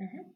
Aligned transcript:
Mm-hmm. 0.00 0.28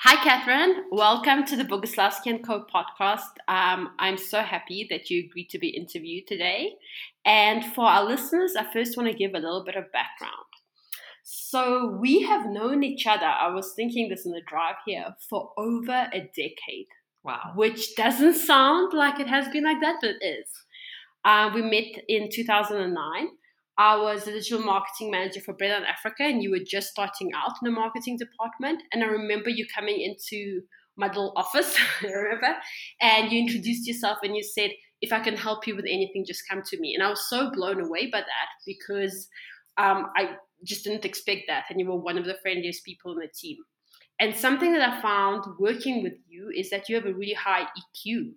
Hi, 0.00 0.22
Catherine. 0.22 0.84
Welcome 0.92 1.46
to 1.46 1.56
the 1.56 1.64
Boguslavsky 1.64 2.44
& 2.44 2.44
Co 2.44 2.66
podcast. 2.74 3.32
Um, 3.48 3.92
I'm 3.98 4.18
so 4.18 4.42
happy 4.42 4.86
that 4.90 5.08
you 5.08 5.24
agreed 5.24 5.48
to 5.48 5.58
be 5.58 5.68
interviewed 5.68 6.26
today. 6.26 6.74
And 7.24 7.64
for 7.64 7.86
our 7.86 8.04
listeners, 8.04 8.56
I 8.56 8.70
first 8.70 8.98
want 8.98 9.10
to 9.10 9.16
give 9.16 9.30
a 9.32 9.38
little 9.38 9.64
bit 9.64 9.76
of 9.76 9.90
background. 9.92 10.34
So, 11.22 11.96
we 11.98 12.20
have 12.20 12.50
known 12.50 12.82
each 12.82 13.06
other, 13.06 13.24
I 13.24 13.48
was 13.48 13.72
thinking 13.74 14.10
this 14.10 14.26
in 14.26 14.32
the 14.32 14.42
drive 14.46 14.76
here, 14.86 15.16
for 15.30 15.52
over 15.56 16.10
a 16.12 16.20
decade. 16.20 16.88
Wow. 17.24 17.52
Which 17.54 17.96
doesn't 17.96 18.34
sound 18.34 18.92
like 18.92 19.20
it 19.20 19.28
has 19.28 19.48
been 19.48 19.64
like 19.64 19.80
that, 19.80 19.96
but 20.02 20.10
it 20.10 20.22
is. 20.22 20.48
Uh, 21.24 21.50
we 21.54 21.62
met 21.62 22.02
in 22.08 22.28
2009 22.30 23.28
I 23.80 23.96
was 23.96 24.24
the 24.24 24.32
digital 24.32 24.62
marketing 24.62 25.10
manager 25.10 25.40
for 25.40 25.54
Bread 25.54 25.82
Africa, 25.84 26.24
and 26.24 26.42
you 26.42 26.50
were 26.50 26.62
just 26.62 26.88
starting 26.88 27.30
out 27.34 27.52
in 27.62 27.64
the 27.64 27.70
marketing 27.70 28.18
department. 28.18 28.82
And 28.92 29.02
I 29.02 29.06
remember 29.06 29.48
you 29.48 29.66
coming 29.74 30.02
into 30.02 30.60
my 30.98 31.06
little 31.06 31.32
office, 31.34 31.74
I 32.02 32.06
remember, 32.08 32.56
and 33.00 33.32
you 33.32 33.40
introduced 33.40 33.88
yourself 33.88 34.18
and 34.22 34.36
you 34.36 34.42
said, 34.42 34.72
if 35.00 35.14
I 35.14 35.20
can 35.20 35.34
help 35.34 35.66
you 35.66 35.76
with 35.76 35.86
anything, 35.88 36.26
just 36.26 36.42
come 36.46 36.60
to 36.62 36.78
me. 36.78 36.94
And 36.94 37.02
I 37.02 37.08
was 37.08 37.26
so 37.30 37.50
blown 37.52 37.80
away 37.80 38.10
by 38.10 38.20
that 38.20 38.48
because 38.66 39.28
um, 39.78 40.08
I 40.14 40.32
just 40.62 40.84
didn't 40.84 41.06
expect 41.06 41.44
that. 41.48 41.64
And 41.70 41.80
you 41.80 41.86
were 41.86 41.96
one 41.96 42.18
of 42.18 42.26
the 42.26 42.36
friendliest 42.42 42.84
people 42.84 43.12
in 43.12 43.18
the 43.20 43.28
team. 43.34 43.56
And 44.20 44.36
something 44.36 44.74
that 44.74 44.86
I 44.86 45.00
found 45.00 45.42
working 45.58 46.02
with 46.02 46.18
you 46.28 46.52
is 46.54 46.68
that 46.68 46.90
you 46.90 46.96
have 46.96 47.06
a 47.06 47.14
really 47.14 47.32
high 47.32 47.62
EQ 47.62 48.32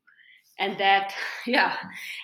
and 0.57 0.77
that, 0.77 1.13
yeah, 1.45 1.75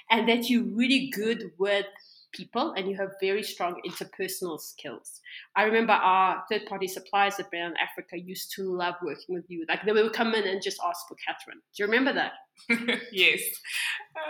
and 0.09 0.30
that 0.30 0.49
you're 0.49 0.73
really 0.73 1.11
good 1.13 1.52
with 1.58 1.86
people 2.31 2.73
and 2.73 2.89
you 2.89 2.97
have 2.97 3.09
very 3.21 3.43
strong 3.43 3.81
interpersonal 3.88 4.59
skills. 4.59 5.21
I 5.55 5.63
remember 5.63 5.93
our 5.93 6.43
third 6.52 6.65
party 6.67 6.88
suppliers 6.88 7.39
at 7.39 7.49
Brown 7.49 7.73
Africa 7.81 8.17
used 8.17 8.52
to 8.55 8.63
love 8.63 8.95
working 9.03 9.35
with 9.35 9.45
you. 9.47 9.65
Like 9.67 9.85
they 9.85 9.91
would 9.91 10.13
come 10.13 10.33
in 10.33 10.47
and 10.47 10.61
just 10.61 10.79
ask 10.85 11.07
for 11.07 11.15
Catherine. 11.25 11.61
Do 11.75 11.83
you 11.83 11.86
remember 11.86 12.13
that? 12.13 12.33
yes. 13.11 13.41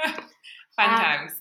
fun 0.75 0.89
um, 0.89 0.99
times. 0.99 1.31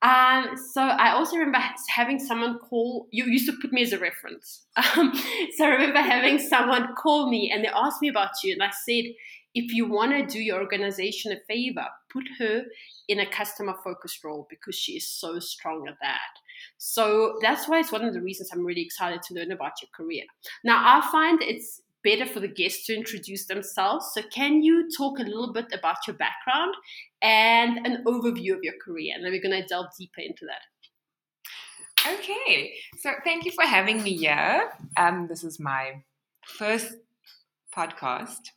Um, 0.00 0.56
so 0.72 0.80
I 0.80 1.10
also 1.10 1.36
remember 1.36 1.58
having 1.88 2.20
someone 2.20 2.58
call. 2.58 3.08
You 3.10 3.24
used 3.24 3.46
to 3.46 3.56
put 3.60 3.72
me 3.72 3.82
as 3.82 3.92
a 3.92 3.98
reference. 3.98 4.64
Um, 4.96 5.12
so 5.56 5.64
I 5.64 5.70
remember 5.70 5.98
having 5.98 6.38
someone 6.38 6.94
call 6.94 7.28
me 7.28 7.50
and 7.52 7.64
they 7.64 7.68
asked 7.68 8.00
me 8.00 8.08
about 8.08 8.30
you, 8.44 8.52
and 8.52 8.62
I 8.62 8.70
said, 8.70 9.04
if 9.58 9.72
you 9.72 9.88
want 9.88 10.12
to 10.12 10.24
do 10.24 10.40
your 10.40 10.60
organization 10.60 11.32
a 11.32 11.40
favor, 11.52 11.86
put 12.10 12.24
her 12.38 12.62
in 13.08 13.18
a 13.18 13.26
customer 13.26 13.74
focused 13.82 14.22
role 14.22 14.46
because 14.48 14.76
she 14.76 14.92
is 14.92 15.08
so 15.08 15.40
strong 15.40 15.86
at 15.88 15.96
that. 16.00 16.32
So 16.76 17.38
that's 17.42 17.68
why 17.68 17.80
it's 17.80 17.90
one 17.90 18.04
of 18.04 18.14
the 18.14 18.20
reasons 18.20 18.50
I'm 18.52 18.64
really 18.64 18.82
excited 18.82 19.22
to 19.22 19.34
learn 19.34 19.50
about 19.50 19.82
your 19.82 19.88
career. 19.92 20.24
Now, 20.62 20.78
I 20.84 21.10
find 21.10 21.42
it's 21.42 21.82
better 22.04 22.24
for 22.24 22.38
the 22.38 22.48
guests 22.48 22.86
to 22.86 22.94
introduce 22.94 23.46
themselves. 23.46 24.10
So, 24.14 24.22
can 24.32 24.62
you 24.62 24.88
talk 24.96 25.18
a 25.18 25.22
little 25.22 25.52
bit 25.52 25.66
about 25.72 26.06
your 26.06 26.16
background 26.16 26.74
and 27.20 27.84
an 27.84 28.04
overview 28.06 28.54
of 28.54 28.62
your 28.62 28.74
career? 28.84 29.14
And 29.16 29.24
then 29.24 29.32
we're 29.32 29.42
going 29.42 29.60
to 29.60 29.66
delve 29.66 29.86
deeper 29.98 30.20
into 30.20 30.46
that. 30.46 30.62
Okay, 32.06 32.74
so 33.00 33.10
thank 33.24 33.44
you 33.44 33.50
for 33.50 33.64
having 33.64 34.02
me 34.04 34.16
here. 34.16 34.70
Um, 34.96 35.26
this 35.28 35.42
is 35.42 35.58
my 35.58 36.04
first 36.46 36.94
podcast, 37.76 38.50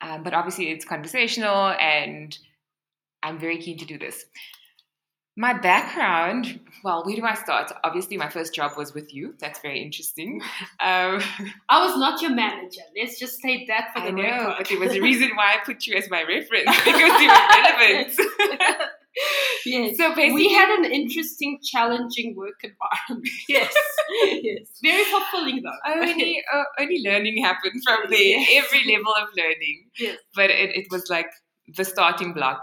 um, 0.00 0.22
but 0.22 0.34
obviously 0.34 0.70
it's 0.70 0.84
conversational 0.84 1.68
and 1.80 2.36
I'm 3.22 3.38
very 3.38 3.58
keen 3.58 3.78
to 3.78 3.84
do 3.84 3.98
this. 3.98 4.24
My 5.36 5.52
background, 5.54 6.60
well, 6.84 7.04
where 7.04 7.14
do 7.16 7.24
I 7.24 7.34
start? 7.34 7.72
Obviously, 7.84 8.16
my 8.16 8.28
first 8.28 8.52
job 8.54 8.72
was 8.76 8.92
with 8.92 9.14
you. 9.14 9.34
That's 9.38 9.60
very 9.60 9.80
interesting. 9.82 10.42
Um, 10.82 11.20
I 11.68 11.84
was 11.84 11.96
not 11.98 12.22
your 12.22 12.30
manager. 12.30 12.80
Let's 12.98 13.18
just 13.18 13.38
state 13.38 13.68
that 13.68 13.90
for 13.94 14.00
the 14.00 14.08
I 14.08 14.10
know, 14.10 14.22
record. 14.22 14.54
but 14.58 14.68
there 14.68 14.80
was 14.80 14.94
a 14.94 15.00
reason 15.00 15.30
why 15.34 15.52
I 15.54 15.64
put 15.64 15.86
you 15.86 15.94
as 15.94 16.08
my 16.08 16.22
reference 16.22 16.64
because 16.84 17.20
you 17.20 17.28
were 17.28 17.48
relevant. 17.54 18.18
yes. 19.66 19.96
So 19.96 20.14
basically, 20.14 20.32
we 20.34 20.52
had 20.52 20.68
an 20.78 20.84
interesting, 20.92 21.58
challenging 21.62 22.34
work 22.36 22.60
environment. 22.62 23.28
Yes, 23.48 23.74
yes, 24.42 24.66
very 24.82 25.04
fulfilling 25.04 25.62
though. 25.62 25.92
Only, 25.92 26.42
uh, 26.52 26.64
only 26.80 27.02
learning 27.04 27.42
happened 27.42 27.80
from 27.86 28.10
there. 28.10 28.18
Yes. 28.18 28.64
Every 28.64 28.92
level 28.92 29.12
of 29.14 29.28
learning. 29.36 29.88
Yes, 29.98 30.18
but 30.34 30.50
it, 30.50 30.76
it 30.76 30.86
was 30.90 31.08
like 31.10 31.30
the 31.76 31.84
starting 31.84 32.32
block. 32.32 32.62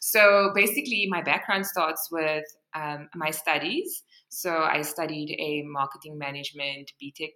So 0.00 0.50
basically, 0.54 1.06
my 1.08 1.22
background 1.22 1.66
starts 1.66 2.08
with 2.10 2.44
um, 2.74 3.08
my 3.14 3.30
studies. 3.30 4.02
So 4.28 4.62
I 4.62 4.82
studied 4.82 5.36
a 5.38 5.62
marketing 5.66 6.18
management 6.18 6.90
BTech 7.02 7.32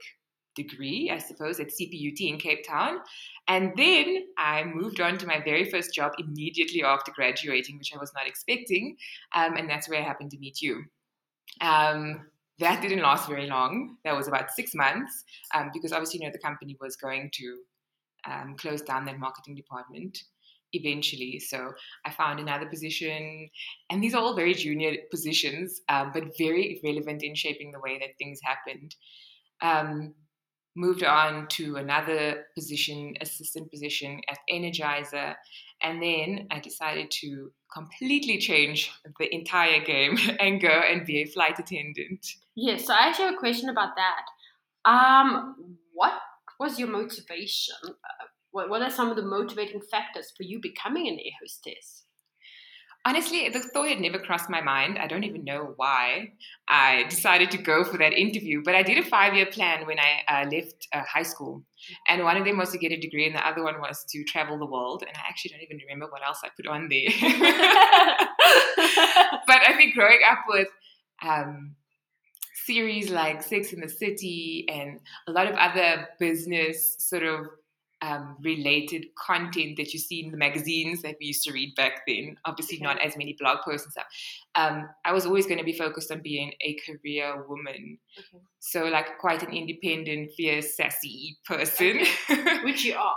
degree, 0.57 1.11
I 1.13 1.19
suppose, 1.19 1.61
at 1.61 1.69
CPUT 1.69 2.21
in 2.21 2.39
Cape 2.39 2.67
Town. 2.67 2.99
And 3.47 3.73
then 3.77 4.25
I 4.39 4.65
moved 4.65 5.01
on 5.01 5.19
to 5.19 5.27
my 5.27 5.41
very 5.45 5.71
first 5.71 5.95
job 5.95 6.13
immediately 6.19 6.83
after 6.83 7.13
graduating, 7.13 7.79
which 7.79 7.95
I 7.95 7.99
was 7.99 8.13
not 8.15 8.27
expecting. 8.27 8.97
Um, 9.35 9.57
and 9.57 9.71
that's 9.71 9.89
where 9.89 10.01
I 10.01 10.05
happened 10.05 10.33
to 10.33 10.39
meet 10.39 10.61
you. 10.61 10.83
Um, 11.61 12.27
that 12.59 12.81
didn't 12.81 13.03
last 13.03 13.29
very 13.29 13.47
long. 13.47 13.97
That 14.05 14.17
was 14.17 14.29
about 14.29 14.51
six 14.51 14.75
months 14.75 15.25
um, 15.55 15.71
because 15.73 15.93
obviously, 15.93 16.21
you 16.21 16.27
know, 16.27 16.33
the 16.33 16.39
company 16.39 16.77
was 16.81 16.97
going 16.97 17.31
to 17.35 17.59
um, 18.29 18.57
close 18.59 18.83
down 18.83 19.05
their 19.05 19.19
marketing 19.19 19.55
department 19.55 20.19
eventually. 20.73 21.39
So 21.39 21.73
I 22.05 22.11
found 22.11 22.41
another 22.41 22.67
position, 22.67 23.49
and 23.91 24.03
these 24.03 24.15
are 24.15 24.23
all 24.23 24.35
very 24.35 24.55
junior 24.55 24.97
positions, 25.11 25.81
um, 25.89 26.11
but 26.13 26.37
very 26.39 26.81
relevant 26.85 27.23
in 27.23 27.35
shaping 27.35 27.71
the 27.73 27.81
way 27.81 27.99
that 27.99 28.19
things 28.19 28.41
happened. 28.43 28.95
Um, 29.63 30.15
moved 30.77 31.03
on 31.03 31.49
to 31.49 31.77
another 31.77 32.47
position, 32.55 33.15
assistant 33.21 33.71
position 33.71 34.21
at 34.29 34.39
Energizer, 34.53 35.35
and 35.83 36.03
then 36.03 36.47
I 36.51 36.61
decided 36.61 37.11
to 37.23 37.51
completely 37.73 38.39
change 38.39 38.91
the 39.19 39.35
entire 39.35 39.85
game 39.85 40.19
and 40.41 40.61
go 40.61 40.69
and 40.69 41.07
be 41.07 41.23
a 41.23 41.27
flight 41.27 41.59
attendant. 41.59 42.27
Yes, 42.55 42.87
so 42.87 42.95
I 42.95 43.09
actually 43.09 43.27
have 43.27 43.35
a 43.35 43.39
question 43.39 43.69
about 43.69 43.91
that. 43.97 44.91
Um, 44.91 45.77
what 45.93 46.15
was 46.61 46.79
your 46.79 46.89
motivation? 46.89 47.75
Uh, 47.85 48.27
what, 48.51 48.71
what 48.71 48.83
are 48.83 48.91
some 48.91 49.11
of 49.11 49.17
the 49.17 49.23
motivating 49.23 49.81
factors 49.81 50.33
for 50.37 50.45
you 50.45 50.61
becoming 50.61 51.09
an 51.09 51.19
air 51.19 51.33
hostess? 51.43 52.06
Honestly, 53.07 53.49
the 53.49 53.61
thought 53.61 53.89
had 53.89 54.01
never 54.01 54.19
crossed 54.19 54.51
my 54.51 54.61
mind. 54.61 54.99
I 54.99 55.07
don't 55.07 55.23
even 55.23 55.45
know 55.45 55.75
why 55.77 56.33
I 56.67 57.05
decided 57.09 57.53
to 57.53 57.59
go 57.59 57.85
for 57.85 57.97
that 57.99 58.13
interview, 58.13 58.63
but 58.65 58.75
I 58.75 58.83
did 58.83 58.99
a 58.99 59.05
five 59.05 59.33
year 59.33 59.47
plan 59.47 59.87
when 59.87 59.99
I 60.01 60.25
uh, 60.27 60.49
left 60.51 60.89
uh, 60.93 61.03
high 61.05 61.23
school. 61.23 61.63
And 62.09 62.25
one 62.25 62.37
of 62.37 62.45
them 62.45 62.59
was 62.59 62.73
to 62.73 62.79
get 62.79 62.91
a 62.91 62.97
degree, 62.99 63.25
and 63.25 63.37
the 63.37 63.47
other 63.47 63.63
one 63.63 63.81
was 63.81 64.05
to 64.11 64.25
travel 64.25 64.59
the 64.59 64.67
world. 64.67 65.05
And 65.07 65.17
I 65.17 65.21
actually 65.29 65.53
don't 65.53 65.63
even 65.63 65.79
remember 65.87 66.11
what 66.11 66.27
else 66.27 66.41
I 66.43 66.49
put 66.57 66.67
on 66.67 66.89
there. 66.89 67.07
but 69.47 69.61
I 69.69 69.75
think 69.77 69.95
growing 69.95 70.23
up 70.29 70.41
with 70.49 70.67
um, 71.25 71.77
series 72.65 73.11
like 73.11 73.41
Sex 73.41 73.73
in 73.73 73.79
the 73.79 73.89
City 73.89 74.67
and 74.69 74.99
a 75.29 75.31
lot 75.31 75.47
of 75.47 75.55
other 75.55 76.09
business 76.19 76.97
sort 76.99 77.23
of 77.23 77.47
um, 78.03 78.37
related 78.41 79.07
content 79.17 79.77
that 79.79 79.93
you 79.93 79.99
see 79.99 80.25
in 80.25 80.31
the 80.31 80.37
magazines 80.37 81.03
that 81.03 81.17
we 81.21 81.27
used 81.27 81.45
to 81.45 81.53
read 81.53 81.75
back 81.77 82.03
then. 82.07 82.37
Obviously, 82.45 82.79
not 82.79 83.01
as 83.01 83.17
many 83.17 83.37
blog 83.39 83.59
posts 83.65 83.87
and 83.87 83.93
stuff. 83.93 84.07
Um, 84.55 84.89
I 85.05 85.13
was 85.13 85.27
always 85.27 85.47
going 85.47 85.59
to 85.59 85.65
be 85.65 85.73
focused 85.73 86.11
on 86.11 86.21
being 86.21 86.53
a 86.61 86.77
career 86.87 87.45
woman. 87.49 87.99
Okay. 88.19 88.43
So, 88.61 88.85
like, 88.85 89.19
quite 89.19 89.43
an 89.43 89.55
independent, 89.55 90.33
fierce, 90.37 90.77
sassy 90.77 91.39
person. 91.47 92.01
Okay. 92.31 92.59
Which 92.65 92.85
you 92.85 92.97
are. 92.97 93.17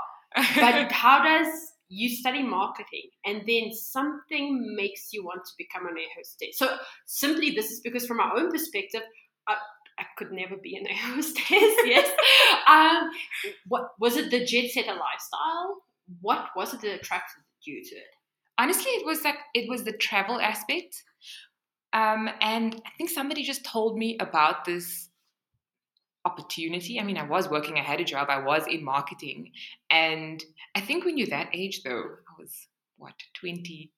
But 0.55 0.91
how 0.91 1.23
does 1.23 1.51
you 1.89 2.07
study 2.07 2.43
marketing 2.43 3.09
and 3.25 3.41
then 3.47 3.73
something 3.73 4.75
makes 4.75 5.11
you 5.11 5.25
want 5.25 5.43
to 5.43 5.51
become 5.57 5.87
an 5.87 5.95
air 5.97 6.07
hostess? 6.15 6.57
So, 6.57 6.77
simply, 7.05 7.51
this 7.51 7.71
is 7.71 7.81
because, 7.81 8.05
from 8.05 8.19
our 8.19 8.37
own 8.37 8.51
perspective, 8.51 9.01
uh, 9.47 9.55
I 9.99 10.05
could 10.17 10.31
never 10.31 10.55
be 10.55 10.75
an 10.75 10.87
air 10.87 10.95
hostess. 11.15 11.43
yes. 11.49 12.09
Um, 12.67 13.09
what 13.67 13.91
was 13.99 14.15
it? 14.17 14.31
The 14.31 14.45
jet 14.45 14.71
setter 14.71 14.95
lifestyle. 14.95 15.83
What 16.21 16.47
was 16.55 16.73
it 16.73 16.81
that 16.81 16.95
attracted 16.95 17.43
you 17.63 17.83
to 17.83 17.95
it? 17.95 18.03
Honestly, 18.57 18.91
it 18.91 19.05
was 19.05 19.23
like 19.23 19.37
it 19.53 19.69
was 19.69 19.83
the 19.83 19.93
travel 19.93 20.39
aspect, 20.39 21.03
um, 21.93 22.29
and 22.41 22.81
I 22.85 22.89
think 22.97 23.09
somebody 23.09 23.43
just 23.43 23.63
told 23.63 23.97
me 23.97 24.17
about 24.19 24.65
this 24.65 25.09
opportunity. 26.25 26.99
I 26.99 27.03
mean, 27.03 27.17
I 27.17 27.23
was 27.23 27.49
working, 27.49 27.77
I 27.77 27.83
had 27.83 28.01
a 28.01 28.03
job, 28.03 28.27
I 28.29 28.39
was 28.43 28.67
in 28.67 28.83
marketing, 28.83 29.51
and 29.89 30.43
I 30.75 30.81
think 30.81 31.05
when 31.05 31.17
you're 31.17 31.27
that 31.27 31.49
age, 31.53 31.83
though, 31.83 32.03
I 32.03 32.33
was 32.41 32.67
what 32.97 33.13
twenty 33.33 33.91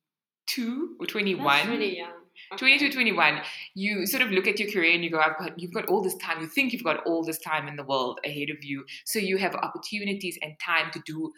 two 0.47 0.95
or 0.99 1.05
twenty 1.05 1.35
one. 1.35 1.67
Really 1.69 1.97
young. 1.97 2.11
Okay. 2.53 2.77
20 2.77 2.79
to 2.79 2.89
21, 2.91 3.41
you 3.75 4.05
sort 4.07 4.23
of 4.23 4.31
look 4.31 4.47
at 4.47 4.59
your 4.59 4.71
career 4.71 4.93
and 4.95 5.03
you 5.03 5.11
go, 5.11 5.19
I've 5.19 5.37
got, 5.37 5.59
you've 5.59 5.73
got 5.73 5.87
all 5.87 6.01
this 6.01 6.15
time. 6.17 6.41
You 6.41 6.47
think 6.47 6.73
you've 6.73 6.83
got 6.83 7.05
all 7.05 7.23
this 7.23 7.37
time 7.37 7.67
in 7.67 7.75
the 7.75 7.83
world 7.83 8.19
ahead 8.25 8.49
of 8.49 8.63
you. 8.63 8.83
So 9.05 9.19
you 9.19 9.37
have 9.37 9.53
opportunities 9.53 10.39
and 10.41 10.53
time 10.59 10.91
to 10.91 11.01
do 11.05 11.31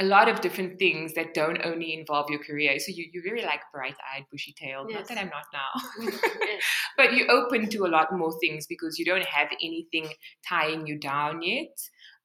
a 0.00 0.04
lot 0.04 0.28
of 0.28 0.40
different 0.40 0.78
things 0.78 1.14
that 1.14 1.32
don't 1.32 1.60
only 1.64 1.94
involve 1.94 2.28
your 2.30 2.42
career. 2.42 2.78
So 2.80 2.92
you, 2.92 3.08
you're 3.12 3.22
very 3.22 3.42
like 3.42 3.60
bright 3.72 3.94
eyed, 4.14 4.24
bushy 4.32 4.54
tailed. 4.58 4.88
Yes. 4.90 4.98
Not 5.00 5.08
that 5.08 5.18
I'm 5.18 5.30
not 5.30 5.44
now. 5.52 6.10
yes. 6.40 6.62
But 6.96 7.14
you're 7.14 7.30
open 7.30 7.68
to 7.70 7.84
a 7.86 7.88
lot 7.88 8.08
more 8.12 8.32
things 8.40 8.66
because 8.66 8.98
you 8.98 9.04
don't 9.04 9.24
have 9.26 9.48
anything 9.62 10.08
tying 10.48 10.86
you 10.86 10.98
down 10.98 11.42
yet. 11.42 11.78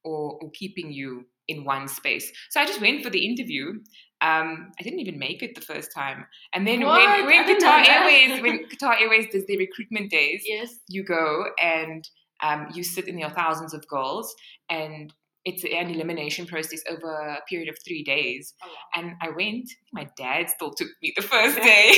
or, 0.04 0.38
or 0.42 0.50
keeping 0.52 0.92
you 0.92 1.26
in 1.48 1.66
one 1.66 1.88
space. 1.88 2.32
So 2.50 2.60
I 2.62 2.66
just 2.66 2.82
went 2.82 3.04
for 3.04 3.10
the 3.10 3.26
interview. 3.26 3.74
Um, 4.24 4.72
I 4.80 4.84
didn't 4.84 5.00
even 5.00 5.20
make 5.20 5.44
it 5.44 5.54
the 5.54 5.62
first 5.62 5.90
time. 5.94 6.26
And 6.54 6.66
then 6.68 6.80
What? 6.86 7.02
when, 7.06 7.26
when 7.26 7.44
Qatar. 7.60 7.88
Airways, 7.88 8.42
when 8.42 8.66
Qatar 8.72 9.00
Airways 9.02 9.28
does 9.32 9.46
their 9.48 9.58
recruitment 9.58 10.10
days, 10.10 10.44
Yes. 10.46 10.70
you 10.88 11.04
go 11.04 11.46
and 11.62 12.08
um, 12.42 12.68
you 12.74 12.84
sit 12.84 13.08
in 13.08 13.18
your 13.20 13.30
thousands 13.30 13.74
of 13.74 13.86
girls, 13.88 14.34
and 14.70 15.14
it's 15.46 15.64
an 15.66 15.90
elimination 15.90 16.46
process 16.46 16.82
over 16.90 17.12
a 17.12 17.42
period 17.50 17.68
of 17.70 17.78
three 17.86 18.04
days. 18.04 18.54
Oh, 18.64 18.68
wow. 18.68 19.02
And 19.04 19.14
I 19.22 19.30
went. 19.30 19.70
My 19.92 20.08
dad 20.18 20.50
still 20.50 20.72
took 20.72 20.88
me 21.02 21.12
the 21.16 21.22
first 21.22 21.58
day 21.72 21.92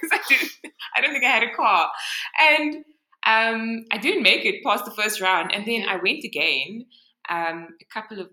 because 0.00 0.10
I 0.12 0.20
didn't. 0.28 0.50
I 0.96 1.00
don't 1.00 1.12
think 1.12 1.24
I 1.24 1.28
had 1.30 1.42
a 1.44 1.54
car, 1.54 1.88
and 2.38 2.76
um, 3.26 3.84
I 3.90 3.98
didn't 3.98 4.22
make 4.22 4.44
it 4.44 4.62
past 4.64 4.84
the 4.84 4.90
first 4.90 5.20
round. 5.20 5.52
And 5.54 5.64
then 5.66 5.88
I 5.88 5.96
went 5.96 6.24
again. 6.24 6.84
Um, 7.30 7.68
a 7.80 7.86
couple 7.92 8.20
of 8.20 8.28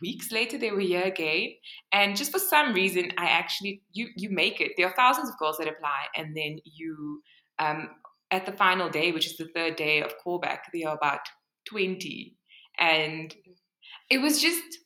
weeks 0.00 0.32
later, 0.32 0.58
they 0.58 0.70
were 0.70 0.80
here 0.80 1.02
again, 1.02 1.54
and 1.92 2.16
just 2.16 2.32
for 2.32 2.38
some 2.38 2.72
reason, 2.72 3.10
I 3.18 3.26
actually 3.26 3.82
you 3.92 4.08
you 4.16 4.30
make 4.30 4.60
it. 4.60 4.72
There 4.76 4.86
are 4.86 4.94
thousands 4.94 5.28
of 5.28 5.38
girls 5.38 5.58
that 5.58 5.68
apply, 5.68 6.06
and 6.16 6.36
then 6.36 6.58
you 6.64 7.22
um, 7.58 7.90
at 8.30 8.46
the 8.46 8.52
final 8.52 8.88
day, 8.88 9.12
which 9.12 9.26
is 9.26 9.36
the 9.36 9.48
third 9.54 9.76
day 9.76 10.02
of 10.02 10.14
callback, 10.24 10.58
there 10.72 10.88
are 10.88 10.96
about 10.96 11.20
twenty, 11.68 12.36
and 12.78 13.34
it 14.08 14.18
was 14.18 14.40
just 14.40 14.78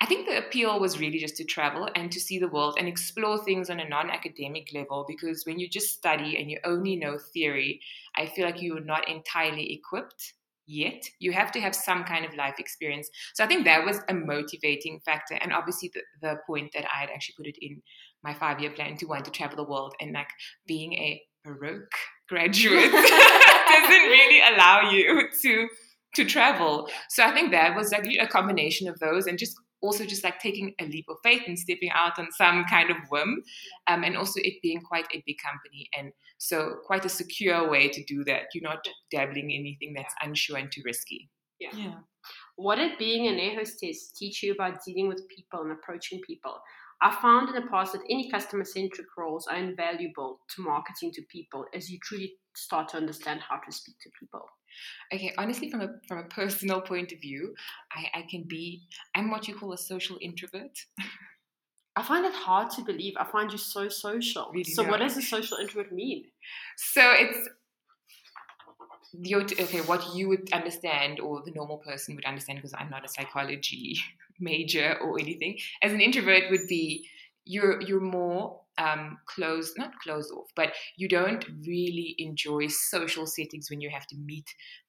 I 0.00 0.06
think 0.06 0.26
the 0.26 0.38
appeal 0.38 0.78
was 0.78 1.00
really 1.00 1.18
just 1.18 1.36
to 1.36 1.44
travel 1.44 1.88
and 1.94 2.10
to 2.12 2.20
see 2.20 2.38
the 2.38 2.48
world 2.48 2.76
and 2.78 2.88
explore 2.88 3.42
things 3.42 3.70
on 3.70 3.80
a 3.80 3.88
non 3.88 4.10
academic 4.10 4.68
level 4.74 5.04
because 5.08 5.44
when 5.46 5.58
you 5.58 5.68
just 5.68 5.94
study 5.94 6.36
and 6.38 6.50
you 6.50 6.58
only 6.64 6.96
know 6.96 7.18
theory, 7.32 7.80
I 8.16 8.26
feel 8.26 8.44
like 8.44 8.60
you're 8.60 8.80
not 8.80 9.08
entirely 9.08 9.72
equipped 9.72 10.34
yet. 10.70 11.02
You 11.18 11.32
have 11.32 11.50
to 11.52 11.60
have 11.60 11.74
some 11.74 12.04
kind 12.04 12.24
of 12.24 12.34
life 12.36 12.54
experience. 12.58 13.10
So 13.34 13.44
I 13.44 13.46
think 13.46 13.64
that 13.64 13.84
was 13.84 14.00
a 14.08 14.14
motivating 14.14 15.00
factor. 15.04 15.34
And 15.34 15.52
obviously, 15.52 15.90
the, 15.92 16.02
the 16.22 16.36
point 16.46 16.70
that 16.74 16.84
I 16.84 17.00
had 17.00 17.10
actually 17.10 17.34
put 17.36 17.46
it 17.46 17.56
in 17.60 17.82
my 18.22 18.34
five 18.34 18.60
year 18.60 18.70
plan 18.70 18.96
to 18.98 19.06
want 19.06 19.24
to 19.24 19.30
travel 19.30 19.56
the 19.56 19.70
world 19.70 19.94
and 20.00 20.12
like 20.12 20.28
being 20.66 20.92
a 20.94 21.22
Baroque 21.44 21.94
graduate 22.28 22.92
doesn't 22.92 23.02
really 23.88 24.40
allow 24.54 24.90
you 24.90 25.28
to 25.42 25.68
to 26.14 26.24
travel. 26.24 26.88
So 27.08 27.24
I 27.24 27.32
think 27.32 27.52
that 27.52 27.76
was 27.76 27.92
like 27.92 28.06
a 28.06 28.26
combination 28.26 28.88
of 28.88 28.98
those 28.98 29.26
and 29.26 29.38
just 29.38 29.56
also 29.82 30.04
just 30.04 30.24
like 30.24 30.38
taking 30.38 30.74
a 30.80 30.84
leap 30.84 31.06
of 31.08 31.16
faith 31.22 31.42
and 31.46 31.58
stepping 31.58 31.90
out 31.90 32.18
on 32.18 32.28
some 32.32 32.64
kind 32.68 32.90
of 32.90 32.96
whim. 33.10 33.42
Um, 33.86 34.04
and 34.04 34.16
also 34.16 34.40
it 34.42 34.62
being 34.62 34.80
quite 34.80 35.06
a 35.12 35.22
big 35.26 35.36
company 35.38 35.88
and 35.96 36.12
so 36.38 36.76
quite 36.84 37.04
a 37.04 37.08
secure 37.08 37.68
way 37.70 37.88
to 37.88 38.04
do 38.04 38.24
that. 38.24 38.44
You're 38.54 38.68
not 38.68 38.86
dabbling 39.10 39.50
in 39.50 39.60
anything 39.60 39.94
that's 39.94 40.14
unsure 40.22 40.58
and 40.58 40.70
too 40.72 40.82
risky. 40.84 41.28
Yeah. 41.58 41.70
Yeah. 41.74 41.94
What 42.56 42.76
did 42.76 42.98
being 42.98 43.26
an 43.26 43.38
air 43.38 43.56
hostess 43.56 44.12
teach 44.12 44.42
you 44.42 44.52
about 44.52 44.84
dealing 44.84 45.08
with 45.08 45.28
people 45.28 45.62
and 45.62 45.72
approaching 45.72 46.20
people? 46.26 46.60
I 47.02 47.14
found 47.22 47.48
in 47.48 47.54
the 47.54 47.70
past 47.70 47.92
that 47.92 48.02
any 48.10 48.30
customer 48.30 48.64
centric 48.64 49.06
roles 49.16 49.46
are 49.46 49.56
invaluable 49.56 50.40
to 50.54 50.62
marketing 50.62 51.12
to 51.14 51.22
people 51.30 51.64
as 51.74 51.90
you 51.90 51.98
truly 52.02 52.34
start 52.54 52.88
to 52.90 52.96
understand 52.96 53.40
how 53.40 53.56
to 53.56 53.72
speak 53.72 53.96
to 54.00 54.10
people. 54.18 54.48
Okay, 55.12 55.32
honestly, 55.38 55.70
from 55.70 55.80
a 55.80 55.88
from 56.06 56.18
a 56.18 56.24
personal 56.24 56.80
point 56.92 57.12
of 57.12 57.20
view, 57.20 57.54
I, 57.92 58.20
I 58.20 58.22
can 58.30 58.44
be 58.44 58.82
I'm 59.14 59.30
what 59.30 59.48
you 59.48 59.54
call 59.54 59.72
a 59.72 59.78
social 59.78 60.18
introvert. 60.20 60.78
I 61.96 62.02
find 62.02 62.24
it 62.24 62.32
hard 62.32 62.70
to 62.72 62.82
believe. 62.82 63.14
I 63.18 63.24
find 63.24 63.50
you 63.50 63.58
so 63.58 63.88
social. 63.88 64.50
Really 64.52 64.64
so, 64.64 64.84
what 64.84 65.00
does 65.00 65.16
a 65.16 65.22
social 65.22 65.58
introvert 65.58 65.92
mean? 65.92 66.24
So 66.76 67.02
it's 67.12 67.48
you 69.12 69.38
okay, 69.38 69.80
what 69.80 70.14
you 70.14 70.28
would 70.28 70.52
understand 70.52 71.18
or 71.20 71.42
the 71.44 71.50
normal 71.50 71.78
person 71.78 72.14
would 72.14 72.24
understand 72.24 72.58
because 72.58 72.74
I'm 72.78 72.90
not 72.90 73.04
a 73.04 73.08
psychology 73.08 73.98
major 74.40 74.96
or 75.02 75.18
anything. 75.18 75.58
As 75.82 75.92
an 75.92 76.00
introvert 76.00 76.44
would 76.50 76.68
be 76.68 77.08
you're 77.44 77.80
you're 77.82 78.00
more 78.00 78.60
um, 78.80 79.18
closed, 79.26 79.74
not 79.76 79.92
close 80.02 80.32
off, 80.32 80.48
but 80.56 80.72
you 80.96 81.06
don't 81.06 81.44
really 81.66 82.16
enjoy 82.18 82.66
social 82.66 83.26
settings 83.26 83.68
when 83.70 83.80
you 83.80 83.90
have 83.90 84.06
to 84.08 84.16
meet 84.16 84.46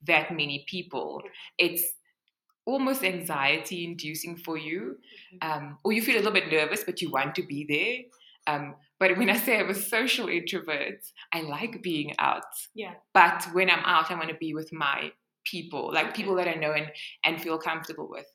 that 0.08 0.32
many 0.32 0.66
people. 0.68 1.22
It's 1.58 1.84
almost 2.66 3.04
anxiety 3.04 3.84
inducing 3.84 4.38
for 4.38 4.58
you, 4.58 4.98
um, 5.42 5.78
or 5.84 5.92
you 5.92 6.02
feel 6.02 6.16
a 6.16 6.24
little 6.24 6.32
bit 6.32 6.52
nervous, 6.52 6.84
but 6.84 7.02
you 7.02 7.12
want 7.12 7.36
to 7.36 7.44
be 7.46 7.66
there. 7.68 8.56
Um, 8.56 8.76
but 9.00 9.18
when 9.18 9.30
I 9.30 9.38
say 9.38 9.60
I'm 9.60 9.70
a 9.70 9.76
social 9.76 10.28
introvert, 10.30 11.00
I 11.34 11.42
like 11.42 11.82
being 11.82 12.14
out. 12.20 12.44
Yeah. 12.74 12.94
But 13.14 13.48
when 13.54 13.70
I'm 13.70 13.84
out, 13.84 14.10
I 14.10 14.16
want 14.16 14.30
to 14.30 14.36
be 14.36 14.54
with 14.54 14.72
my 14.72 15.12
people, 15.44 15.92
like 15.94 16.16
people 16.16 16.36
that 16.36 16.48
I 16.48 16.54
know 16.54 16.72
and, 16.74 16.92
and 17.24 17.42
feel 17.42 17.58
comfortable 17.58 18.08
with. 18.10 18.26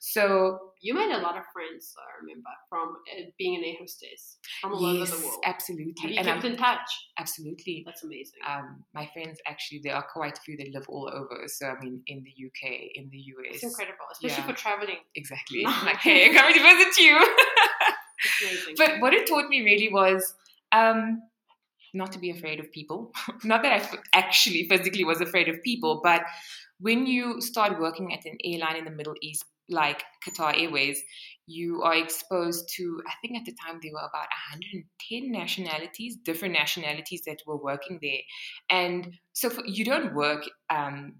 So 0.00 0.58
You 0.80 0.94
made 0.94 1.10
a 1.10 1.18
lot 1.18 1.36
of 1.36 1.44
friends, 1.52 1.94
I 1.98 2.20
remember, 2.20 2.48
from 2.68 2.96
uh, 3.12 3.30
being 3.38 3.56
an 3.56 3.64
air 3.64 3.74
hostess 3.80 4.38
from 4.60 4.74
all 4.74 4.94
yes, 4.94 5.10
over 5.10 5.20
the 5.20 5.26
world. 5.26 5.42
absolutely, 5.44 5.94
Have 6.02 6.10
you 6.10 6.18
and 6.18 6.26
kept 6.26 6.44
I'm, 6.44 6.52
in 6.52 6.56
touch? 6.56 6.90
absolutely. 7.18 7.82
That's 7.86 8.02
amazing. 8.02 8.40
Um, 8.48 8.84
my 8.94 9.08
friends 9.12 9.38
actually, 9.46 9.80
there 9.84 9.94
are 9.94 10.04
quite 10.12 10.38
a 10.38 10.40
few 10.40 10.56
that 10.58 10.72
live 10.74 10.86
all 10.88 11.10
over. 11.12 11.44
So 11.46 11.66
I 11.68 11.78
mean, 11.80 12.02
in 12.06 12.24
the 12.24 12.46
UK, 12.46 12.72
in 12.94 13.08
the 13.10 13.18
US, 13.18 13.54
it's 13.54 13.62
incredible, 13.64 14.06
especially 14.12 14.42
yeah. 14.42 14.46
for 14.48 14.54
traveling. 14.54 14.98
exactly. 15.14 15.64
Like, 15.84 15.96
hey, 15.98 16.28
I'm 16.28 16.34
coming 16.34 16.54
to 16.54 16.62
visit 16.62 16.98
you. 16.98 17.26
But 18.76 19.00
what 19.00 19.12
it 19.14 19.26
taught 19.26 19.48
me 19.48 19.62
really 19.62 19.92
was 19.92 20.34
um, 20.70 21.22
not 21.92 22.12
to 22.12 22.18
be 22.18 22.30
afraid 22.30 22.60
of 22.60 22.72
people. 22.72 23.12
not 23.44 23.62
that 23.62 23.82
I 23.82 23.98
actually 24.18 24.68
physically 24.68 25.04
was 25.04 25.20
afraid 25.20 25.48
of 25.48 25.62
people, 25.62 26.00
but 26.02 26.22
when 26.80 27.06
you 27.06 27.40
start 27.40 27.80
working 27.80 28.12
at 28.12 28.24
an 28.24 28.38
airline 28.44 28.76
in 28.76 28.84
the 28.84 28.90
Middle 28.90 29.14
East, 29.22 29.44
like 29.68 30.02
Qatar 30.26 30.60
Airways, 30.60 31.00
you 31.46 31.82
are 31.82 31.94
exposed 31.94 32.68
to, 32.76 33.02
I 33.06 33.12
think 33.20 33.38
at 33.38 33.44
the 33.44 33.56
time 33.64 33.80
there 33.82 33.92
were 33.92 34.00
about 34.00 34.28
110 34.52 35.30
nationalities, 35.30 36.16
different 36.24 36.54
nationalities 36.54 37.22
that 37.26 37.38
were 37.46 37.56
working 37.56 37.98
there. 38.02 38.20
And 38.70 39.16
so 39.32 39.50
for, 39.50 39.64
you 39.66 39.84
don't 39.84 40.14
work 40.14 40.44
um, 40.70 41.14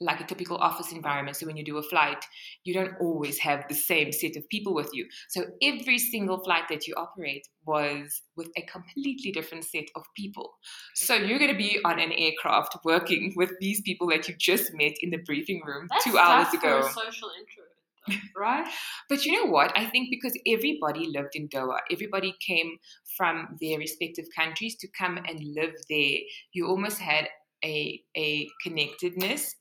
like 0.00 0.20
a 0.20 0.24
typical 0.24 0.56
office 0.56 0.92
environment. 0.92 1.36
So 1.36 1.46
when 1.46 1.56
you 1.56 1.64
do 1.64 1.78
a 1.78 1.82
flight, 1.82 2.24
you 2.64 2.74
don't 2.74 2.94
always 3.00 3.38
have 3.38 3.64
the 3.68 3.74
same 3.74 4.12
set 4.12 4.36
of 4.36 4.48
people 4.48 4.74
with 4.74 4.90
you. 4.92 5.06
So 5.28 5.44
every 5.62 5.98
single 5.98 6.42
flight 6.42 6.64
that 6.70 6.86
you 6.86 6.94
operate 6.96 7.46
was 7.64 8.22
with 8.36 8.48
a 8.56 8.62
completely 8.62 9.32
different 9.32 9.64
set 9.64 9.84
of 9.94 10.02
people. 10.16 10.54
So 10.94 11.14
you're 11.14 11.38
going 11.38 11.52
to 11.52 11.56
be 11.56 11.78
on 11.84 11.98
an 12.00 12.12
aircraft 12.12 12.76
working 12.84 13.32
with 13.36 13.52
these 13.60 13.80
people 13.82 14.08
that 14.08 14.28
you 14.28 14.34
just 14.38 14.72
met 14.74 14.94
in 15.00 15.10
the 15.10 15.18
briefing 15.18 15.62
room 15.64 15.86
That's 15.90 16.04
two 16.04 16.18
hours 16.18 16.52
ago. 16.52 16.82
For 16.82 16.88
a 16.88 16.92
social 16.92 17.30
introvert, 17.38 17.72
though, 18.08 18.14
right? 18.40 18.68
But 19.08 19.24
you 19.24 19.32
know 19.32 19.50
what? 19.50 19.72
I 19.76 19.86
think 19.86 20.08
because 20.10 20.36
everybody 20.46 21.06
lived 21.06 21.34
in 21.34 21.48
Doha, 21.48 21.78
everybody 21.90 22.34
came 22.44 22.78
from 23.16 23.56
their 23.60 23.78
respective 23.78 24.26
countries 24.36 24.76
to 24.76 24.88
come 24.98 25.18
and 25.18 25.54
live 25.54 25.74
there. 25.88 26.18
You 26.52 26.66
almost 26.66 26.98
had 26.98 27.28
a 27.64 28.02
a 28.16 28.48
connectedness. 28.62 29.54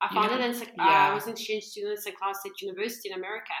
I 0.00 0.14
found 0.14 0.30
know? 0.30 0.38
it 0.38 0.56
in 0.56 0.62
uh, 0.62 0.64
Yeah. 0.76 1.10
I 1.10 1.14
was 1.14 1.26
in 1.26 1.32
exchange 1.32 1.64
student 1.64 1.98
at 1.98 2.04
St. 2.04 2.16
Cloud 2.16 2.36
State 2.36 2.60
University 2.62 3.10
in 3.10 3.18
America, 3.18 3.52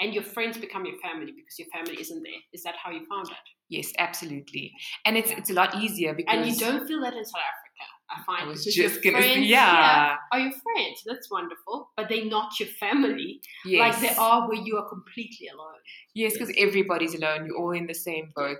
and 0.00 0.12
your 0.12 0.24
friends 0.24 0.58
become 0.58 0.84
your 0.84 0.98
family 0.98 1.32
because 1.32 1.58
your 1.58 1.68
family 1.68 2.00
isn't 2.00 2.22
there. 2.22 2.40
Is 2.52 2.62
that 2.64 2.74
how 2.82 2.90
you 2.90 3.06
found 3.06 3.28
it? 3.28 3.36
Yes, 3.68 3.92
absolutely. 3.98 4.72
And 5.06 5.16
it's 5.16 5.30
it's 5.30 5.50
a 5.50 5.54
lot 5.54 5.74
easier 5.76 6.14
because 6.14 6.36
And 6.36 6.46
you 6.46 6.56
don't 6.56 6.86
feel 6.86 7.00
that 7.00 7.14
in 7.14 7.24
South 7.24 7.42
Africa. 7.42 7.64
I 8.10 8.22
find 8.24 8.42
I 8.42 8.50
was 8.50 8.64
just 8.64 9.02
gonna 9.02 9.16
say, 9.22 9.32
friends 9.32 9.46
yeah. 9.46 10.08
here 10.08 10.18
are 10.32 10.38
your 10.38 10.52
friends. 10.52 11.02
That's 11.06 11.30
wonderful, 11.30 11.90
but 11.96 12.08
they're 12.08 12.26
not 12.26 12.58
your 12.60 12.68
family 12.68 13.40
yes. 13.64 13.80
like 13.80 14.00
they 14.00 14.14
are 14.16 14.46
where 14.46 14.60
you 14.60 14.76
are 14.76 14.88
completely 14.88 15.48
alone. 15.48 15.80
Yes, 16.14 16.34
because 16.34 16.52
everybody's 16.58 17.14
alone. 17.14 17.46
You're 17.46 17.56
all 17.56 17.70
in 17.72 17.86
the 17.86 17.94
same 17.94 18.30
boat. 18.36 18.58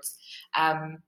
Um, 0.59 0.99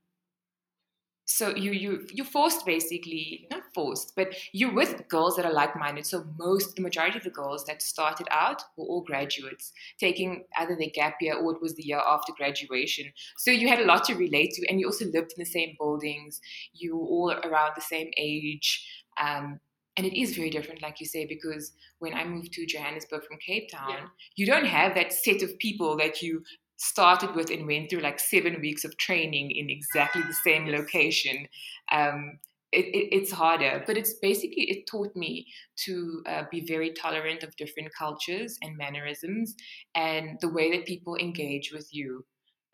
so 1.28 1.54
you 1.56 1.72
you 1.72 2.06
you're 2.12 2.24
forced 2.24 2.64
basically 2.64 3.48
not 3.50 3.64
forced, 3.74 4.14
but 4.14 4.28
you're 4.52 4.72
with 4.72 5.08
girls 5.08 5.34
that 5.36 5.44
are 5.44 5.52
like-minded. 5.52 6.06
So 6.06 6.24
most 6.38 6.76
the 6.76 6.82
majority 6.82 7.18
of 7.18 7.24
the 7.24 7.30
girls 7.30 7.64
that 7.66 7.82
started 7.82 8.28
out 8.30 8.62
were 8.76 8.86
all 8.86 9.02
graduates, 9.02 9.72
taking 9.98 10.44
either 10.56 10.76
their 10.76 10.90
gap 10.94 11.16
year 11.20 11.34
or 11.36 11.54
it 11.56 11.60
was 11.60 11.74
the 11.74 11.82
year 11.84 12.00
after 12.06 12.32
graduation. 12.32 13.12
So 13.38 13.50
you 13.50 13.68
had 13.68 13.80
a 13.80 13.84
lot 13.84 14.04
to 14.04 14.14
relate 14.14 14.52
to, 14.54 14.68
and 14.68 14.78
you 14.80 14.86
also 14.86 15.06
lived 15.06 15.32
in 15.36 15.38
the 15.40 15.44
same 15.44 15.74
buildings. 15.78 16.40
You 16.72 16.96
were 16.96 17.06
all 17.06 17.32
around 17.32 17.72
the 17.74 17.82
same 17.82 18.10
age. 18.16 18.88
Um, 19.20 19.58
and 19.96 20.06
it 20.06 20.20
is 20.20 20.36
very 20.36 20.50
different, 20.50 20.82
like 20.82 21.00
you 21.00 21.06
say, 21.06 21.24
because 21.24 21.72
when 22.00 22.12
I 22.12 22.22
moved 22.24 22.52
to 22.52 22.66
Johannesburg 22.66 23.24
from 23.24 23.38
Cape 23.38 23.70
Town, 23.70 23.90
Yeah. 23.90 24.06
you 24.36 24.44
don't 24.46 24.66
have 24.66 24.94
that 24.94 25.12
set 25.12 25.42
of 25.42 25.56
people 25.58 25.96
that 25.96 26.20
you 26.20 26.44
started 26.76 27.34
with 27.34 27.50
and 27.50 27.66
went 27.66 27.90
through 27.90 28.00
like 28.00 28.20
seven 28.20 28.60
weeks 28.60 28.84
of 28.84 28.96
training 28.98 29.50
in 29.50 29.70
exactly 29.70 30.22
the 30.22 30.34
same 30.44 30.66
location. 30.66 31.46
Um, 31.92 32.38
it, 32.72 32.86
it, 32.86 33.16
it's 33.16 33.32
harder, 33.32 33.82
but 33.86 33.96
it's 33.96 34.14
basically 34.14 34.64
it 34.64 34.86
taught 34.86 35.14
me 35.16 35.46
to 35.84 36.22
uh, 36.26 36.42
be 36.50 36.60
very 36.66 36.92
tolerant 36.92 37.42
of 37.42 37.56
different 37.56 37.90
cultures 37.96 38.58
and 38.62 38.76
mannerisms 38.76 39.54
and 39.94 40.38
the 40.40 40.48
way 40.48 40.76
that 40.76 40.86
people 40.86 41.16
engage 41.16 41.72
with 41.72 41.88
you. 41.92 42.24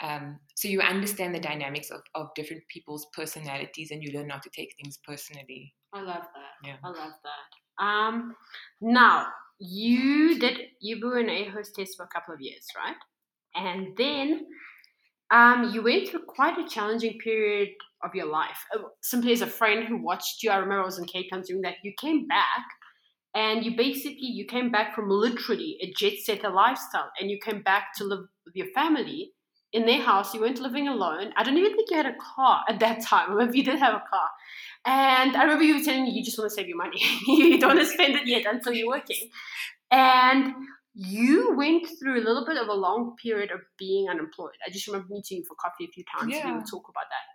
Um, 0.01 0.41
so 0.57 0.67
you 0.67 0.81
understand 0.81 1.35
the 1.35 1.41
dynamics 1.41 1.91
of, 1.91 2.01
of 2.17 2.35
different 2.35 2.63
people's 2.69 3.07
personalities 3.15 3.93
and 3.93 4.03
you 4.03 4.13
learn 4.13 4.27
not 4.27 4.43
to 4.43 4.51
take 4.51 4.75
things 4.83 4.99
personally. 5.07 5.73
I 5.93 6.01
love 6.01 6.25
that. 6.35 6.67
Yeah. 6.69 6.77
I 6.83 6.89
love 6.89 7.13
that. 7.23 7.85
Um, 7.85 8.35
now 8.81 9.27
you 9.59 10.39
did 10.39 10.59
you 10.81 11.01
were 11.07 11.19
an 11.19 11.29
air 11.29 11.51
hostess 11.51 11.95
for 11.95 12.05
a 12.05 12.09
couple 12.09 12.35
of 12.35 12.41
years, 12.41 12.67
right? 12.77 12.97
And 13.55 13.97
then 13.97 14.47
um, 15.31 15.71
you 15.73 15.83
went 15.83 16.09
through 16.09 16.25
quite 16.27 16.59
a 16.59 16.69
challenging 16.69 17.19
period 17.19 17.71
of 18.03 18.15
your 18.15 18.27
life. 18.27 18.65
Uh, 18.75 18.83
simply 19.01 19.33
as 19.33 19.41
a 19.41 19.47
friend 19.47 19.85
who 19.85 20.03
watched 20.03 20.43
you, 20.43 20.51
I 20.51 20.57
remember 20.57 20.83
I 20.83 20.87
was 20.87 20.99
in 20.99 21.07
Cape 21.07 21.31
Town 21.31 21.43
doing 21.43 21.63
that. 21.63 21.77
You 21.83 21.93
came 21.99 22.27
back, 22.27 22.65
and 23.35 23.65
you 23.65 23.77
basically 23.77 24.19
you 24.21 24.47
came 24.47 24.71
back 24.71 24.95
from 24.95 25.09
literally 25.09 25.79
a 25.83 25.93
jet 25.97 26.19
setter 26.23 26.51
lifestyle, 26.51 27.11
and 27.19 27.31
you 27.31 27.39
came 27.43 27.63
back 27.63 27.95
to 27.97 28.05
live 28.05 28.27
with 28.45 28.55
your 28.55 28.69
family 28.75 29.33
in 29.73 29.87
their 29.87 30.03
house. 30.03 30.35
You 30.35 30.41
weren't 30.41 30.61
living 30.61 30.89
alone. 30.89 31.33
I 31.37 31.43
don't 31.43 31.57
even 31.57 31.75
think 31.77 31.91
you 31.91 31.97
had 31.97 32.07
a 32.07 32.17
car 32.37 32.63
at 32.69 32.81
that 32.81 33.03
time. 33.03 33.31
Remember 33.33 33.57
you 33.57 33.65
did 33.65 33.79
have 33.79 33.95
a 33.95 34.03
car. 34.11 34.29
And 34.85 35.37
I 35.37 35.43
remember 35.45 35.63
you 35.63 35.83
telling 35.85 36.03
me 36.03 36.11
you 36.11 36.25
just 36.25 36.39
want 36.39 36.51
to 36.51 36.55
save 36.55 36.67
your 36.67 36.77
money. 36.77 37.01
you 37.27 37.59
don't 37.59 37.77
want 37.77 37.81
to 37.81 37.87
spend 37.87 38.17
it 38.17 38.27
yet 38.27 38.53
until 38.53 38.73
you're 38.73 38.89
working. 38.89 39.31
And 39.93 40.55
you 40.95 41.55
went 41.57 41.87
through 41.99 42.21
a 42.21 42.25
little 42.25 42.45
bit 42.47 42.57
of 42.57 42.69
a 42.69 42.75
long 42.75 43.17
period 43.23 43.51
of 43.51 43.61
being 43.79 44.09
unemployed. 44.09 44.53
I 44.67 44.71
just 44.71 44.87
remember 44.87 45.09
meeting 45.11 45.39
you 45.39 45.45
for 45.45 45.55
coffee 45.55 45.85
a 45.85 45.89
few 45.89 46.05
times 46.17 46.33
yeah. 46.33 46.43
and 46.43 46.51
we 46.51 46.57
would 46.59 46.71
talk 46.71 46.89
about 46.89 47.07
that. 47.09 47.27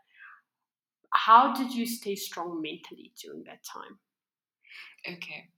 How 1.13 1.53
did 1.53 1.73
you 1.73 1.85
stay 1.85 2.15
strong 2.15 2.61
mentally 2.61 3.11
during 3.21 3.43
that 3.45 3.63
time? 3.63 3.97
Okay. 5.07 5.49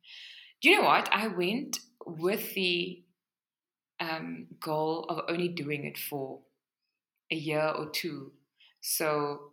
Do 0.61 0.69
You 0.69 0.81
know 0.81 0.87
what? 0.87 1.09
I 1.11 1.27
went 1.27 1.79
with 2.05 2.53
the 2.53 3.03
um, 3.99 4.47
goal 4.61 5.05
of 5.09 5.23
only 5.27 5.49
doing 5.49 5.85
it 5.85 5.97
for 5.97 6.39
a 7.31 7.35
year 7.35 7.67
or 7.67 7.89
two. 7.89 8.31
So 8.81 9.51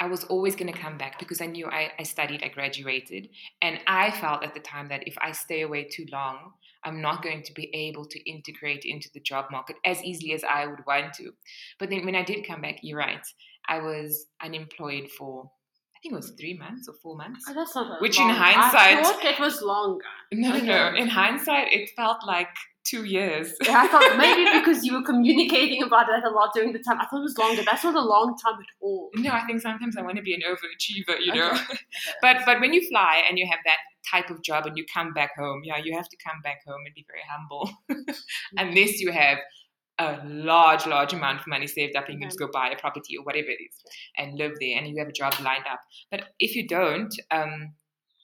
I 0.00 0.06
was 0.06 0.24
always 0.24 0.54
going 0.54 0.72
to 0.72 0.78
come 0.78 0.96
back 0.96 1.18
because 1.18 1.40
I 1.40 1.46
knew 1.46 1.66
I, 1.66 1.90
I, 1.98 2.04
studied, 2.04 2.44
I 2.44 2.48
graduated, 2.48 3.30
and 3.60 3.80
I 3.86 4.12
felt 4.12 4.44
at 4.44 4.54
the 4.54 4.60
time 4.60 4.88
that 4.88 5.06
if 5.08 5.16
I 5.20 5.32
stay 5.32 5.62
away 5.62 5.84
too 5.84 6.06
long, 6.12 6.52
I'm 6.84 7.00
not 7.00 7.22
going 7.22 7.42
to 7.42 7.52
be 7.52 7.74
able 7.74 8.04
to 8.04 8.30
integrate 8.30 8.84
into 8.84 9.08
the 9.12 9.20
job 9.20 9.46
market 9.50 9.76
as 9.84 10.02
easily 10.04 10.32
as 10.34 10.44
I 10.44 10.66
would 10.66 10.86
want 10.86 11.14
to. 11.14 11.32
But 11.80 11.90
then 11.90 12.04
when 12.04 12.14
I 12.14 12.22
did 12.22 12.46
come 12.46 12.60
back, 12.60 12.78
you're 12.82 12.98
right, 12.98 13.26
I 13.68 13.80
was 13.80 14.26
unemployed 14.40 15.08
for 15.10 15.50
I 15.98 16.00
think 16.00 16.12
it 16.12 16.16
was 16.16 16.30
three 16.38 16.54
months 16.56 16.88
or 16.88 16.94
four 17.02 17.16
months. 17.16 17.44
Oh, 17.48 17.54
that's 17.54 17.74
not 17.74 18.00
Which 18.00 18.20
long. 18.20 18.30
in 18.30 18.36
hindsight, 18.36 18.98
I 18.98 19.02
thought 19.02 19.24
it 19.24 19.40
was 19.40 19.60
longer. 19.62 20.04
No, 20.32 20.54
okay. 20.54 20.66
no. 20.66 20.94
In 20.94 21.08
hindsight, 21.08 21.72
it 21.72 21.90
felt 21.96 22.18
like 22.24 22.48
two 22.84 23.04
years. 23.04 23.52
Yeah, 23.64 23.82
I 23.82 23.88
thought 23.88 24.16
maybe 24.16 24.44
because 24.60 24.84
you 24.84 24.92
were 24.92 25.02
communicating 25.02 25.82
about 25.82 26.06
that 26.06 26.22
a 26.22 26.30
lot 26.30 26.50
during 26.54 26.72
the 26.72 26.78
time. 26.78 27.00
I 27.00 27.06
thought 27.06 27.20
it 27.20 27.22
was 27.22 27.36
longer. 27.38 27.62
That's 27.64 27.82
not 27.82 27.96
a 27.96 28.00
long 28.00 28.36
time 28.36 28.60
at 28.60 28.66
all. 28.80 29.10
No, 29.16 29.30
I 29.30 29.40
think 29.46 29.60
sometimes 29.60 29.96
I 29.96 30.02
want 30.02 30.16
to 30.18 30.22
be 30.22 30.34
an 30.34 30.42
overachiever, 30.42 31.16
you 31.24 31.34
know. 31.34 31.50
Okay. 31.70 31.78
but 32.22 32.36
but 32.46 32.60
when 32.60 32.72
you 32.72 32.86
fly 32.88 33.22
and 33.28 33.38
you 33.38 33.46
have 33.46 33.58
that 33.64 33.78
type 34.08 34.30
of 34.30 34.42
job 34.42 34.66
and 34.66 34.76
you 34.76 34.84
come 34.92 35.12
back 35.14 35.30
home, 35.36 35.62
yeah, 35.64 35.78
you 35.82 35.96
have 35.96 36.08
to 36.10 36.16
come 36.24 36.40
back 36.42 36.58
home 36.66 36.82
and 36.84 36.94
be 36.94 37.04
very 37.08 37.24
humble, 37.28 37.70
unless 38.56 39.00
you 39.00 39.10
have 39.10 39.38
a 39.98 40.20
large, 40.24 40.86
large 40.86 41.12
amount 41.12 41.40
of 41.40 41.46
money 41.46 41.66
saved 41.66 41.96
up 41.96 42.06
and 42.06 42.14
you 42.14 42.20
can 42.20 42.28
just 42.28 42.38
go 42.38 42.48
buy 42.52 42.68
a 42.68 42.78
property 42.78 43.16
or 43.16 43.24
whatever 43.24 43.48
it 43.48 43.60
is 43.60 43.74
and 44.16 44.38
live 44.38 44.52
there 44.60 44.78
and 44.78 44.88
you 44.88 44.96
have 44.98 45.08
a 45.08 45.12
job 45.12 45.34
lined 45.42 45.64
up. 45.70 45.80
But 46.10 46.24
if 46.38 46.54
you 46.54 46.68
don't, 46.68 47.12
um, 47.30 47.72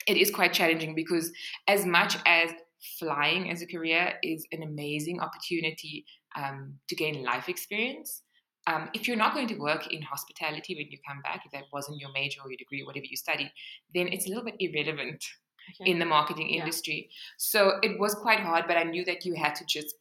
it 0.06 0.16
is 0.16 0.30
quite 0.30 0.52
challenging 0.52 0.94
because 0.94 1.32
as 1.66 1.84
much 1.84 2.16
as 2.26 2.50
flying 2.98 3.50
as 3.50 3.62
a 3.62 3.66
career 3.66 4.14
is 4.22 4.46
an 4.52 4.62
amazing 4.62 5.20
opportunity 5.20 6.04
um, 6.36 6.74
to 6.88 6.94
gain 6.94 7.24
life 7.24 7.48
experience. 7.48 8.22
Um, 8.66 8.88
if 8.94 9.06
you're 9.06 9.16
not 9.16 9.34
going 9.34 9.48
to 9.48 9.56
work 9.56 9.92
in 9.92 10.02
hospitality 10.02 10.74
when 10.74 10.90
you 10.90 10.98
come 11.06 11.20
back, 11.22 11.42
if 11.44 11.52
that 11.52 11.64
wasn't 11.72 12.00
your 12.00 12.10
major 12.12 12.40
or 12.42 12.50
your 12.50 12.56
degree, 12.56 12.82
or 12.82 12.86
whatever 12.86 13.06
you 13.08 13.16
studied, 13.16 13.52
then 13.94 14.08
it's 14.08 14.26
a 14.26 14.28
little 14.28 14.44
bit 14.44 14.56
irrelevant 14.58 15.22
okay. 15.80 15.90
in 15.90 15.98
the 15.98 16.06
marketing 16.06 16.50
yeah. 16.50 16.60
industry. 16.60 17.10
So 17.36 17.74
it 17.82 17.98
was 17.98 18.14
quite 18.14 18.40
hard, 18.40 18.64
but 18.66 18.76
I 18.76 18.84
knew 18.84 19.04
that 19.04 19.24
you 19.24 19.34
had 19.34 19.54
to 19.56 19.64
just 19.68 19.94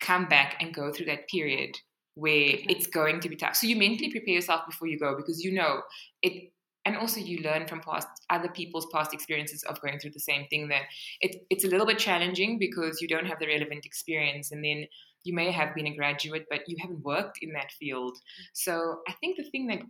come 0.00 0.26
back 0.26 0.56
and 0.60 0.74
go 0.74 0.92
through 0.92 1.06
that 1.06 1.28
period 1.28 1.76
where 2.14 2.54
okay. 2.54 2.66
it's 2.68 2.86
going 2.86 3.20
to 3.20 3.28
be 3.28 3.36
tough. 3.36 3.56
So 3.56 3.66
you 3.66 3.76
mentally 3.76 4.10
prepare 4.10 4.34
yourself 4.34 4.62
before 4.66 4.88
you 4.88 4.98
go 4.98 5.16
because 5.16 5.42
you 5.42 5.52
know 5.52 5.82
it 6.22 6.52
and 6.84 6.96
also 6.96 7.20
you 7.20 7.42
learn 7.42 7.66
from 7.66 7.80
past 7.80 8.08
other 8.30 8.48
people's 8.48 8.86
past 8.92 9.12
experiences 9.12 9.62
of 9.64 9.80
going 9.82 9.98
through 9.98 10.12
the 10.12 10.20
same 10.20 10.46
thing 10.48 10.68
that 10.68 10.82
it, 11.20 11.44
it's 11.50 11.64
a 11.64 11.68
little 11.68 11.86
bit 11.86 11.98
challenging 11.98 12.58
because 12.58 13.02
you 13.02 13.08
don't 13.08 13.26
have 13.26 13.38
the 13.38 13.46
relevant 13.46 13.84
experience 13.84 14.52
and 14.52 14.64
then 14.64 14.86
you 15.24 15.34
may 15.34 15.50
have 15.50 15.74
been 15.74 15.86
a 15.86 15.94
graduate 15.94 16.46
but 16.48 16.60
you 16.66 16.76
haven't 16.80 17.04
worked 17.04 17.38
in 17.42 17.52
that 17.52 17.70
field. 17.72 18.14
Mm-hmm. 18.14 18.42
So 18.54 19.00
i 19.08 19.12
think 19.20 19.36
the 19.36 19.50
thing 19.50 19.66
that 19.68 19.80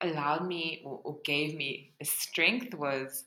allowed 0.00 0.46
me 0.46 0.82
or, 0.84 1.00
or 1.04 1.18
gave 1.24 1.56
me 1.56 1.92
a 2.00 2.04
strength 2.04 2.74
was 2.74 3.24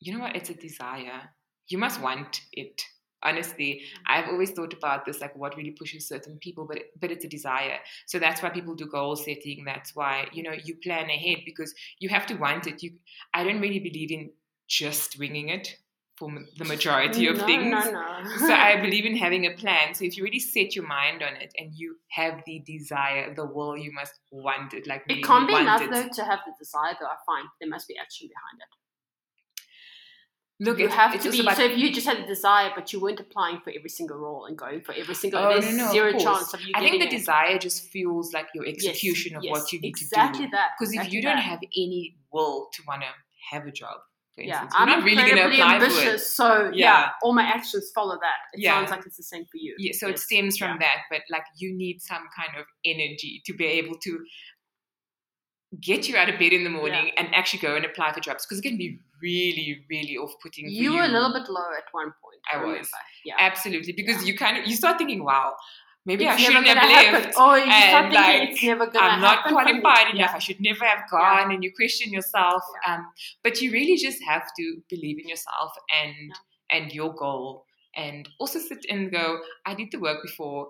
you 0.00 0.12
know 0.12 0.20
what? 0.20 0.36
It's 0.36 0.50
a 0.50 0.54
desire. 0.54 1.30
You 1.68 1.78
must 1.78 2.00
want 2.00 2.42
it 2.52 2.82
honestly 3.22 3.82
mm-hmm. 3.82 4.02
i've 4.06 4.28
always 4.28 4.50
thought 4.50 4.72
about 4.72 5.04
this 5.04 5.20
like 5.20 5.34
what 5.36 5.56
really 5.56 5.70
pushes 5.70 6.06
certain 6.06 6.38
people 6.38 6.66
but 6.66 6.78
but 7.00 7.10
it's 7.10 7.24
a 7.24 7.28
desire. 7.28 7.78
So 8.06 8.18
that's 8.18 8.42
why 8.42 8.50
people 8.50 8.74
do 8.74 8.86
goal 8.86 9.16
setting. 9.16 9.64
That's 9.64 9.94
why 9.94 10.28
you 10.32 10.42
know 10.42 10.52
you 10.52 10.76
plan 10.76 11.10
ahead 11.10 11.38
because 11.44 11.74
you 11.98 12.08
have 12.08 12.26
to 12.26 12.34
want 12.34 12.66
it. 12.66 12.82
You 12.82 12.92
i 13.34 13.44
don't 13.44 13.60
really 13.60 13.80
believe 13.80 14.10
in 14.10 14.30
just 14.68 15.18
winging 15.18 15.48
it 15.48 15.76
for 16.16 16.30
the 16.56 16.64
majority 16.64 17.26
of 17.26 17.36
no, 17.36 17.46
things. 17.46 17.70
no, 17.70 17.90
no. 17.90 18.36
so 18.38 18.52
i 18.52 18.80
believe 18.86 19.04
in 19.04 19.16
having 19.16 19.44
a 19.46 19.54
plan. 19.62 19.94
So 19.94 20.04
if 20.04 20.16
you 20.16 20.24
really 20.24 20.40
set 20.40 20.74
your 20.74 20.86
mind 20.86 21.22
on 21.22 21.36
it 21.36 21.52
and 21.58 21.72
you 21.74 21.96
have 22.08 22.42
the 22.46 22.62
desire 22.66 23.34
the 23.34 23.44
will 23.44 23.76
you 23.76 23.92
must 23.92 24.14
want 24.32 24.74
it 24.74 24.86
like 24.86 25.04
it 25.08 25.24
can't 25.24 25.46
be 25.46 25.54
enough 25.54 25.82
it. 25.82 25.90
though 25.90 26.08
to 26.08 26.24
have 26.24 26.40
the 26.46 26.54
desire 26.58 26.94
though. 26.98 27.06
I 27.06 27.18
find 27.26 27.46
there 27.60 27.68
must 27.68 27.86
be 27.88 27.96
action 27.98 28.28
behind 28.28 28.58
it 28.60 28.72
Look, 30.58 30.78
you 30.78 30.88
have 30.88 31.20
to 31.20 31.30
be. 31.30 31.40
About, 31.40 31.56
so 31.56 31.64
if 31.64 31.76
you 31.76 31.92
just 31.92 32.06
had 32.06 32.18
a 32.18 32.26
desire, 32.26 32.70
but 32.74 32.90
you 32.92 32.98
weren't 32.98 33.20
applying 33.20 33.60
for 33.60 33.72
every 33.76 33.90
single 33.90 34.16
role 34.16 34.46
and 34.46 34.56
going 34.56 34.80
for 34.80 34.94
every 34.94 35.14
single, 35.14 35.40
oh, 35.40 35.50
there's 35.50 35.76
no, 35.76 35.86
no, 35.86 35.92
zero 35.92 36.14
of 36.14 36.20
chance 36.20 36.54
of 36.54 36.62
you. 36.62 36.72
I 36.74 36.80
think 36.80 37.02
the 37.02 37.08
it. 37.08 37.10
desire 37.10 37.58
just 37.58 37.88
fuels 37.88 38.32
like 38.32 38.46
your 38.54 38.66
execution 38.66 39.32
yes, 39.32 39.38
of 39.38 39.44
yes, 39.44 39.52
what 39.52 39.72
you 39.72 39.80
need 39.80 39.88
exactly 39.88 40.16
to 40.16 40.16
do. 40.16 40.44
Exactly 40.44 40.50
that. 40.52 40.68
Because 40.78 40.92
exactly 40.94 41.08
if 41.08 41.12
you 41.12 41.22
don't 41.22 41.38
have 41.38 41.60
any 41.76 42.16
will 42.32 42.68
to 42.72 42.82
want 42.88 43.02
to 43.02 43.08
have 43.50 43.66
a 43.66 43.70
job, 43.70 43.98
yeah, 44.38 44.62
instance, 44.62 44.74
I'm 44.76 44.88
not 44.88 45.04
really 45.04 45.22
going 45.30 45.36
to 45.36 45.46
apply 45.46 45.74
ambitious, 45.74 46.02
for 46.02 46.10
it. 46.10 46.20
So 46.20 46.64
yeah. 46.72 47.00
yeah. 47.00 47.08
all 47.22 47.34
my 47.34 47.42
actions 47.42 47.90
follow 47.94 48.14
that. 48.14 48.38
It 48.54 48.62
yeah. 48.62 48.74
sounds 48.74 48.90
like 48.90 49.06
it's 49.06 49.16
the 49.16 49.22
same 49.22 49.44
for 49.44 49.56
you. 49.56 49.74
Yeah, 49.78 49.92
so 49.94 50.08
yes. 50.08 50.20
it 50.20 50.22
stems 50.22 50.58
from 50.58 50.72
yeah. 50.72 50.78
that, 50.78 50.96
but 51.10 51.20
like 51.30 51.44
you 51.58 51.74
need 51.74 52.02
some 52.02 52.22
kind 52.36 52.58
of 52.58 52.66
energy 52.84 53.42
to 53.46 53.54
be 53.54 53.64
able 53.64 53.96
to 53.96 54.20
get 55.80 56.08
you 56.08 56.16
out 56.16 56.28
of 56.28 56.38
bed 56.38 56.52
in 56.52 56.64
the 56.64 56.70
morning 56.70 57.06
yeah. 57.06 57.22
and 57.22 57.34
actually 57.34 57.60
go 57.60 57.76
and 57.76 57.84
apply 57.84 58.12
for 58.12 58.20
jobs 58.20 58.46
because 58.46 58.58
it 58.58 58.62
can 58.62 58.76
be 58.76 59.00
really, 59.22 59.84
really 59.90 60.16
off-putting. 60.16 60.68
You 60.68 60.94
were 60.94 61.04
a 61.04 61.08
little 61.08 61.32
bit 61.32 61.48
low 61.48 61.70
at 61.76 61.84
one 61.92 62.06
point. 62.06 62.42
I, 62.52 62.58
I 62.58 62.64
was, 62.64 62.90
yeah, 63.24 63.34
absolutely, 63.38 63.92
because 63.92 64.22
yeah. 64.22 64.32
you 64.32 64.38
kind 64.38 64.58
of 64.58 64.66
you 64.66 64.76
start 64.76 64.98
thinking, 64.98 65.24
wow. 65.24 65.54
Maybe 66.08 66.24
it's 66.24 66.34
I 66.34 66.36
shouldn't 66.36 66.68
have 66.68 67.14
lived. 67.14 67.34
Oh, 67.36 67.56
you 67.56 67.64
and 67.64 68.14
like, 68.14 68.50
it's 68.50 68.62
never 68.62 68.86
gonna 68.86 69.14
I'm 69.14 69.20
not 69.20 69.42
qualified 69.42 70.14
enough. 70.14 70.36
I 70.36 70.38
should 70.38 70.60
never 70.60 70.84
have 70.84 71.10
gone. 71.10 71.50
And 71.50 71.64
you 71.64 71.72
question 71.74 72.12
yourself. 72.12 72.62
Um, 72.86 73.08
but 73.42 73.60
you 73.60 73.72
really 73.72 73.96
just 73.96 74.22
have 74.22 74.44
to 74.56 74.76
believe 74.88 75.18
in 75.20 75.28
yourself 75.28 75.72
and 76.00 76.32
and 76.70 76.92
your 76.92 77.12
goal, 77.12 77.64
and 77.96 78.28
also 78.38 78.60
sit 78.60 78.86
and 78.88 79.10
go. 79.10 79.40
I 79.66 79.74
did 79.74 79.88
the 79.90 79.98
work 79.98 80.22
before. 80.22 80.68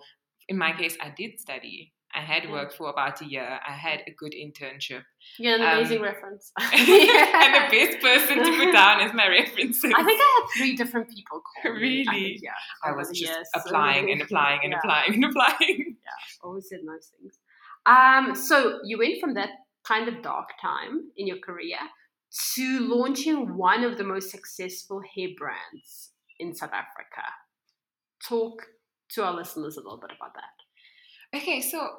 In 0.49 0.57
my 0.57 0.73
case, 0.73 0.97
I 1.03 1.13
did 1.15 1.39
study. 1.39 1.93
I 2.17 2.21
had 2.21 2.51
worked 2.51 2.73
for 2.73 2.89
about 2.89 3.21
a 3.21 3.27
year. 3.27 3.61
I 3.69 3.73
had 3.73 4.01
a 4.07 4.11
good 4.11 4.33
internship. 4.33 5.03
Yeah, 5.39 5.57
an 5.57 5.61
amazing 5.61 5.99
um, 5.99 6.05
reference. 6.05 6.53
and 6.59 7.55
the 7.55 7.67
best 7.71 8.01
person 8.01 8.39
to 8.39 8.57
put 8.57 8.73
down 8.73 9.01
as 9.01 9.13
my 9.13 9.29
references. 9.41 9.93
I 9.95 10.03
think 10.03 10.21
I 10.21 10.41
had 10.41 10.59
three 10.59 10.77
different 10.77 11.11
people 11.11 11.43
call 11.43 11.73
Really? 11.73 12.07
I 12.09 12.13
think, 12.13 12.41
yeah. 12.43 12.51
I 12.83 12.93
was 12.93 13.11
just 13.11 13.51
applying 13.55 14.11
and 14.11 14.23
applying 14.23 14.61
and 14.63 14.73
yeah. 14.73 14.79
applying 14.79 15.15
and 15.15 15.25
applying. 15.25 15.79
Yeah, 15.79 16.43
always 16.43 16.69
did 16.69 16.85
nice 16.85 17.11
things. 17.21 17.39
Um, 17.85 18.35
so 18.35 18.79
you 18.85 18.99
went 18.99 19.21
from 19.21 19.35
that 19.35 19.51
kind 19.85 20.09
of 20.09 20.23
dark 20.23 20.51
time 20.63 21.11
in 21.17 21.27
your 21.27 21.39
career 21.39 21.79
to 22.55 22.79
launching 22.81 23.57
one 23.57 23.85
of 23.85 23.99
the 23.99 24.05
most 24.05 24.31
successful 24.31 25.03
hair 25.15 25.29
brands 25.37 26.13
in 26.39 26.55
South 26.55 26.73
Africa. 26.73 27.23
Talk 28.27 28.67
to 29.11 29.25
our 29.25 29.35
listeners 29.35 29.77
a 29.77 29.81
little 29.81 29.99
bit 29.99 30.13
about 30.17 30.35
that. 30.35 31.39
Okay, 31.39 31.61
so 31.61 31.91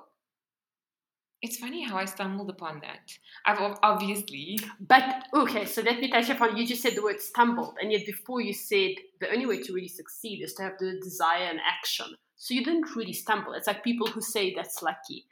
it's 1.41 1.58
funny 1.58 1.84
how 1.84 1.98
I 1.98 2.06
stumbled 2.06 2.50
upon 2.50 2.82
that. 2.82 3.12
I've 3.46 3.77
obviously. 3.84 4.60
But 4.79 5.25
okay, 5.34 5.65
so 5.65 5.82
let 5.82 6.00
me 6.00 6.10
touch 6.10 6.29
upon. 6.29 6.58
You 6.58 6.65
just 6.65 6.82
said 6.82 6.96
the 6.96 7.03
word 7.03 7.22
stumbled, 7.22 7.75
and 7.82 7.91
yet 7.91 8.06
before 8.06 8.41
you 8.41 8.53
said 8.53 8.91
the 9.20 9.32
only 9.32 9.46
way 9.46 9.62
to 9.62 9.74
really 9.74 9.88
succeed 9.88 10.41
is 10.44 10.53
to 10.56 10.63
have 10.63 10.77
the 10.79 11.00
desire 11.01 11.46
and 11.46 11.60
action. 11.60 12.08
So 12.38 12.53
you 12.53 12.63
didn't 12.63 12.96
really 12.96 13.13
stumble. 13.13 13.53
It's 13.53 13.67
like 13.67 13.84
people 13.84 14.08
who 14.08 14.22
say 14.22 14.53
that's 14.53 14.82
lucky. 14.82 15.25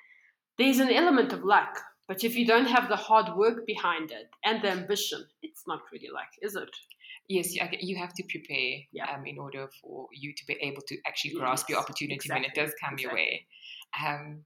There's 0.58 0.80
an 0.80 0.92
element 0.92 1.34
of 1.34 1.44
luck, 1.44 1.80
but 2.08 2.24
if 2.24 2.36
you 2.36 2.46
don't 2.46 2.68
have 2.68 2.88
the 2.88 2.96
hard 2.96 3.36
work 3.36 3.66
behind 3.66 4.12
it 4.12 4.30
and 4.44 4.62
the 4.62 4.70
ambition, 4.70 5.26
it's 5.42 5.64
not 5.68 5.82
really 5.92 6.10
luck, 6.14 6.30
is 6.42 6.56
it? 6.56 6.70
Yes, 7.28 7.56
you 7.56 7.98
have 7.98 8.14
to 8.14 8.24
prepare 8.30 8.82
yeah. 8.92 9.12
um, 9.14 9.26
in 9.26 9.40
order 9.40 9.68
for 9.82 10.08
you 10.14 10.34
to 10.34 10.46
be 10.46 10.56
able 10.62 10.84
to 10.84 10.98
actually 11.08 11.32
grasp 11.32 11.66
yes, 11.68 11.70
your 11.70 11.80
opportunity 11.80 12.16
exactly, 12.16 12.42
when 12.42 12.52
it 12.52 12.56
does 12.56 12.74
come 12.80 12.94
exactly. 12.94 13.04
your 13.04 13.14
way. 13.14 13.46
Um, 14.00 14.46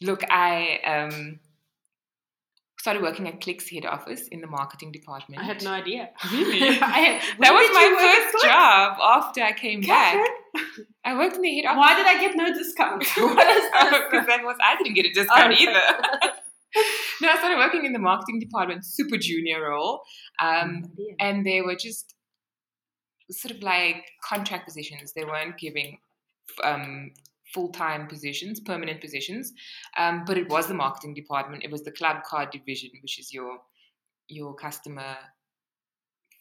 look, 0.00 0.22
I 0.30 0.80
um, 0.84 1.40
started 2.78 3.02
working 3.02 3.28
at 3.28 3.40
Clicks 3.40 3.68
head 3.70 3.84
office 3.84 4.26
in 4.28 4.40
the 4.40 4.46
marketing 4.46 4.90
department. 4.90 5.42
I 5.42 5.44
had 5.44 5.62
no 5.62 5.70
idea. 5.72 6.10
Really? 6.32 6.62
I 6.80 6.98
had, 6.98 7.22
that 7.40 7.52
was 7.52 7.70
my 7.74 7.84
you 7.84 7.96
work 7.96 8.16
at 8.16 8.32
first 8.32 8.44
job 8.44 8.96
after 9.02 9.42
I 9.42 9.52
came 9.52 9.82
back. 9.82 10.16
I 11.04 11.14
worked 11.16 11.36
in 11.36 11.42
the 11.42 11.54
head 11.56 11.66
office. 11.66 11.78
Why 11.78 11.96
did 11.96 12.06
I 12.06 12.20
get 12.20 12.36
no 12.36 12.52
discount? 12.52 13.04
Because 14.10 14.26
that 14.26 14.40
was 14.44 14.56
I 14.62 14.76
didn't 14.76 14.94
get 14.94 15.06
a 15.06 15.12
discount 15.12 15.60
either. 15.60 15.72
no, 17.20 17.28
I 17.28 17.36
started 17.38 17.58
working 17.58 17.84
in 17.84 17.92
the 17.92 17.98
marketing 17.98 18.40
department, 18.40 18.84
super 18.84 19.16
junior 19.18 19.68
role, 19.68 20.00
um, 20.40 20.90
Yeah. 20.96 21.14
and 21.20 21.44
they 21.44 21.60
were 21.62 21.76
just 21.76 22.14
sort 23.30 23.54
of 23.54 23.62
like 23.62 24.04
contract 24.24 24.66
positions. 24.66 25.12
They 25.12 25.24
weren't 25.24 25.58
giving 25.58 25.98
um, 26.64 27.12
full 27.52 27.70
time 27.70 28.06
positions, 28.06 28.60
permanent 28.60 29.00
positions, 29.00 29.52
um, 29.98 30.24
but 30.24 30.38
it 30.38 30.48
was 30.48 30.66
the 30.66 30.74
marketing 30.74 31.14
department. 31.14 31.64
It 31.64 31.70
was 31.70 31.82
the 31.82 31.92
club 31.92 32.22
card 32.24 32.50
division, 32.50 32.90
which 33.02 33.18
is 33.18 33.32
your 33.32 33.58
your 34.28 34.54
customer 34.54 35.16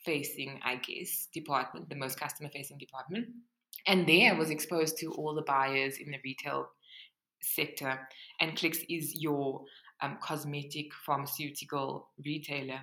facing, 0.06 0.60
I 0.64 0.76
guess, 0.76 1.28
department, 1.34 1.90
the 1.90 1.96
most 1.96 2.20
customer 2.20 2.50
facing 2.50 2.78
department. 2.78 3.28
And 3.88 4.08
there 4.08 4.34
I 4.34 4.38
was 4.38 4.50
exposed 4.50 4.98
to 5.00 5.12
all 5.14 5.34
the 5.34 5.42
buyers 5.42 5.98
in 5.98 6.12
the 6.12 6.20
retail 6.24 6.70
sector. 7.42 8.00
And 8.40 8.56
Clicks 8.56 8.80
is 8.90 9.22
your 9.22 9.64
um, 10.02 10.18
cosmetic 10.22 10.94
pharmaceutical 11.06 12.10
retailer. 12.26 12.82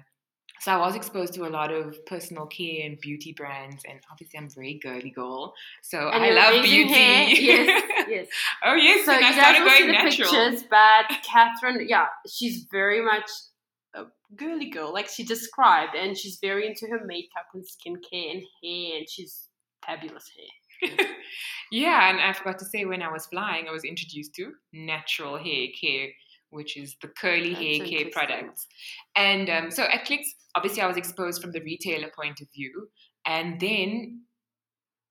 So 0.60 0.72
I 0.72 0.76
was 0.78 0.96
exposed 0.96 1.34
to 1.34 1.46
a 1.46 1.50
lot 1.50 1.72
of 1.72 2.04
personal 2.06 2.46
care 2.46 2.84
and 2.86 2.98
beauty 3.00 3.32
brands, 3.32 3.82
and 3.88 4.00
obviously 4.10 4.38
I'm 4.38 4.48
very 4.50 4.78
girly 4.82 5.10
girl, 5.10 5.54
so 5.82 6.08
And 6.08 6.24
I 6.24 6.30
love 6.30 6.62
beauty. 6.64 6.92
hair. 6.92 7.26
Yes, 7.28 7.82
yes. 8.08 8.26
oh 8.64 8.74
yes, 8.74 9.04
So 9.04 9.12
and 9.12 9.20
you 9.20 9.26
I 9.26 9.30
guys 9.30 9.40
started 9.40 9.62
will 9.64 9.70
see 9.70 9.78
going 9.78 9.86
the 9.88 9.92
natural. 9.92 10.28
pictures, 10.30 10.64
but 10.70 11.16
Catherine, 11.24 11.86
yeah, 11.88 12.06
she's 12.28 12.66
very 12.70 13.04
much 13.04 13.28
a 13.94 14.04
girly 14.36 14.70
girl, 14.70 14.92
like 14.92 15.08
she 15.08 15.24
described, 15.24 15.94
and 15.94 16.16
she's 16.16 16.38
very 16.40 16.66
into 16.66 16.86
her 16.86 17.04
makeup 17.04 17.46
and 17.54 17.62
skincare 17.64 18.30
and 18.32 18.42
hair, 18.62 18.98
and 18.98 19.08
she's 19.08 19.48
fabulous 19.84 20.30
hair. 20.36 21.06
yeah, 21.70 22.10
and 22.10 22.20
I 22.20 22.32
forgot 22.32 22.58
to 22.60 22.64
say 22.64 22.84
when 22.84 23.02
I 23.02 23.10
was 23.10 23.26
flying, 23.26 23.66
I 23.68 23.72
was 23.72 23.84
introduced 23.84 24.34
to 24.34 24.52
natural 24.72 25.36
hair 25.38 25.66
care, 25.80 26.08
which 26.56 26.76
is 26.76 26.96
the 27.02 27.08
curly 27.08 27.54
That's 27.54 27.62
hair 27.62 27.86
care 27.86 28.10
products. 28.10 28.66
And 29.14 29.48
um, 29.48 29.70
so 29.70 29.84
at 29.84 30.04
Clicks, 30.04 30.34
obviously, 30.54 30.82
I 30.82 30.88
was 30.88 30.96
exposed 30.96 31.40
from 31.40 31.52
the 31.52 31.60
retailer 31.60 32.10
point 32.14 32.40
of 32.40 32.48
view, 32.54 32.88
and 33.26 33.60
then 33.60 34.22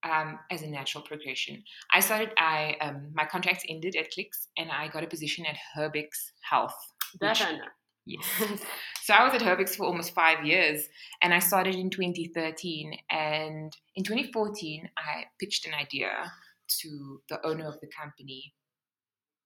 um, 0.03 0.39
as 0.51 0.61
a 0.61 0.67
natural 0.67 1.03
progression, 1.03 1.63
I 1.93 1.99
started. 1.99 2.31
I 2.37 2.75
um, 2.81 3.11
my 3.13 3.25
contracts 3.25 3.63
ended 3.69 3.95
at 3.95 4.11
Clicks, 4.11 4.47
and 4.57 4.71
I 4.71 4.87
got 4.89 5.03
a 5.03 5.07
position 5.07 5.45
at 5.45 5.55
Herbex 5.75 6.09
Health. 6.41 6.75
That 7.21 7.41
I 7.41 7.53
know. 7.53 7.71
Yes. 8.05 8.25
So 9.05 9.13
I 9.13 9.23
was 9.23 9.39
at 9.39 9.47
Herbex 9.47 9.75
for 9.75 9.85
almost 9.85 10.15
five 10.15 10.43
years, 10.43 10.89
and 11.21 11.31
I 11.31 11.37
started 11.37 11.75
in 11.75 11.91
2013. 11.91 12.97
And 13.11 13.71
in 13.95 14.03
2014, 14.03 14.89
I 14.97 15.25
pitched 15.39 15.67
an 15.67 15.75
idea 15.75 16.09
to 16.81 17.21
the 17.29 17.45
owner 17.45 17.67
of 17.67 17.79
the 17.81 17.87
company, 17.95 18.55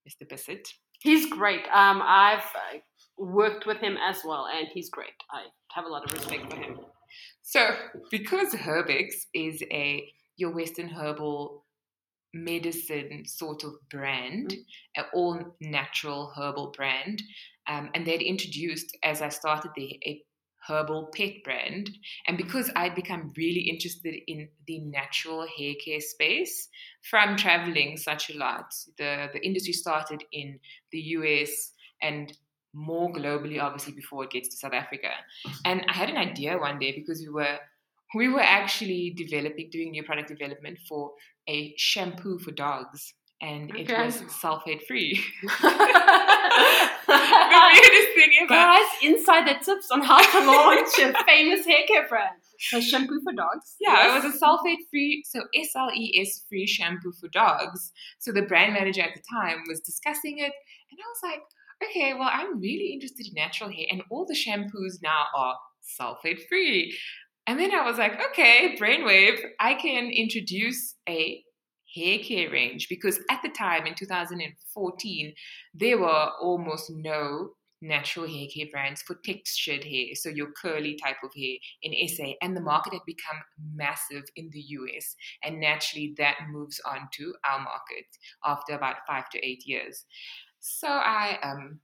Mr. 0.07 0.29
Bissett. 0.29 0.69
He's 0.99 1.29
great. 1.29 1.65
Um, 1.73 2.01
I've 2.03 2.39
uh, 2.39 2.79
worked 3.17 3.65
with 3.65 3.77
him 3.77 3.97
as 3.97 4.21
well, 4.25 4.47
and 4.47 4.67
he's 4.73 4.89
great. 4.89 5.09
I 5.31 5.43
have 5.71 5.85
a 5.85 5.89
lot 5.89 6.05
of 6.05 6.13
respect 6.13 6.51
for 6.51 6.59
him. 6.59 6.79
So 7.41 7.69
because 8.11 8.53
Herbex 8.53 9.07
is 9.33 9.63
a 9.71 10.07
your 10.37 10.51
Western 10.51 10.87
herbal 10.87 11.65
medicine 12.33 13.23
sort 13.25 13.63
of 13.63 13.73
brand, 13.89 14.55
an 14.95 15.05
all 15.13 15.55
natural 15.59 16.31
herbal 16.37 16.73
brand, 16.75 17.21
um, 17.67 17.89
and 17.93 18.05
they'd 18.05 18.21
introduced 18.21 18.95
as 19.03 19.21
I 19.21 19.29
started 19.29 19.71
the 19.75 19.99
a 20.05 20.21
herbal 20.69 21.09
pet 21.15 21.43
brand, 21.43 21.89
and 22.27 22.37
because 22.37 22.71
I'd 22.75 22.95
become 22.95 23.33
really 23.35 23.61
interested 23.61 24.15
in 24.27 24.47
the 24.67 24.79
natural 24.79 25.47
hair 25.57 25.73
care 25.83 25.99
space 25.99 26.69
from 27.09 27.35
traveling 27.35 27.97
such 27.97 28.29
a 28.29 28.37
lot, 28.37 28.73
the 28.97 29.29
the 29.33 29.45
industry 29.45 29.73
started 29.73 30.23
in 30.31 30.59
the 30.91 30.99
US 31.17 31.71
and 32.01 32.31
more 32.73 33.11
globally, 33.11 33.61
obviously, 33.61 33.93
before 33.93 34.23
it 34.23 34.31
gets 34.31 34.49
to 34.49 34.57
South 34.57 34.73
Africa. 34.73 35.09
And 35.65 35.83
I 35.89 35.93
had 35.93 36.09
an 36.09 36.17
idea 36.17 36.57
one 36.57 36.79
day 36.79 36.93
because 36.95 37.19
we 37.19 37.29
were 37.29 37.57
we 38.15 38.27
were 38.27 38.41
actually 38.41 39.11
developing 39.11 39.69
doing 39.71 39.91
new 39.91 40.03
product 40.03 40.29
development 40.29 40.79
for 40.87 41.11
a 41.47 41.73
shampoo 41.77 42.39
for 42.39 42.51
dogs 42.51 43.13
and 43.41 43.71
it 43.75 43.89
was 43.89 44.21
sulfate 44.23 44.83
free 44.87 45.21
the 47.07 47.69
weirdest 47.73 48.09
thing 48.15 48.31
ever 48.41 48.47
Guys, 48.49 48.85
insider 49.01 49.53
tips 49.63 49.89
on 49.91 50.01
how 50.01 50.19
to 50.19 50.45
launch 50.45 50.89
a 50.99 51.23
famous 51.27 51.65
hair 51.65 51.85
care 51.87 52.07
brand. 52.07 52.35
So 52.59 52.81
shampoo 52.81 53.21
for 53.23 53.33
dogs. 53.33 53.75
yeah 53.79 53.93
Yes. 53.93 54.23
it 54.23 54.27
was 54.27 54.35
a 54.35 54.37
sulfate 54.45 54.83
free 54.89 55.23
so 55.25 55.41
s-l-e-s 55.55 56.45
free 56.49 56.67
shampoo 56.67 57.13
for 57.19 57.29
dogs 57.29 57.91
so 58.19 58.31
the 58.31 58.41
brand 58.41 58.73
manager 58.73 59.01
at 59.01 59.11
the 59.15 59.21
time 59.31 59.63
was 59.67 59.79
discussing 59.79 60.39
it 60.39 60.51
and 60.91 60.99
i 60.99 61.07
was 61.13 61.21
like 61.23 61.41
okay 61.83 62.13
well 62.13 62.29
i'm 62.31 62.59
really 62.59 62.91
interested 62.93 63.25
in 63.27 63.33
natural 63.33 63.69
hair 63.69 63.85
and 63.89 64.01
all 64.11 64.25
the 64.25 64.35
shampoos 64.35 65.01
now 65.01 65.25
are 65.37 65.55
sulfate 65.99 66.45
free 66.49 66.93
and 67.47 67.57
then 67.59 67.73
i 67.73 67.85
was 67.85 67.97
like 67.97 68.19
okay 68.29 68.75
brainwave 68.77 69.39
i 69.61 69.73
can 69.73 70.09
introduce 70.11 70.95
a 71.07 71.41
hair 71.95 72.19
care 72.19 72.49
range 72.51 72.87
because 72.89 73.19
at 73.29 73.41
the 73.41 73.49
time 73.49 73.85
in 73.85 73.95
2014 73.95 75.33
there 75.73 75.97
were 75.97 76.29
almost 76.41 76.89
no 76.89 77.49
natural 77.81 78.27
hair 78.27 78.45
care 78.53 78.67
brands 78.71 79.01
for 79.01 79.15
textured 79.23 79.83
hair 79.83 80.07
so 80.13 80.29
your 80.29 80.51
curly 80.61 80.97
type 81.01 81.15
of 81.23 81.31
hair 81.35 81.55
in 81.81 82.07
SA 82.07 82.33
and 82.41 82.55
the 82.55 82.61
market 82.61 82.93
had 82.93 83.01
become 83.05 83.41
massive 83.73 84.23
in 84.35 84.49
the 84.51 84.59
US 84.59 85.15
and 85.43 85.59
naturally 85.59 86.13
that 86.17 86.35
moves 86.51 86.81
on 86.85 87.07
to 87.13 87.33
our 87.45 87.59
market 87.59 88.05
after 88.45 88.73
about 88.73 88.97
5 89.07 89.29
to 89.29 89.45
8 89.45 89.63
years. 89.65 90.05
So 90.59 90.87
I 90.87 91.39
um 91.41 91.79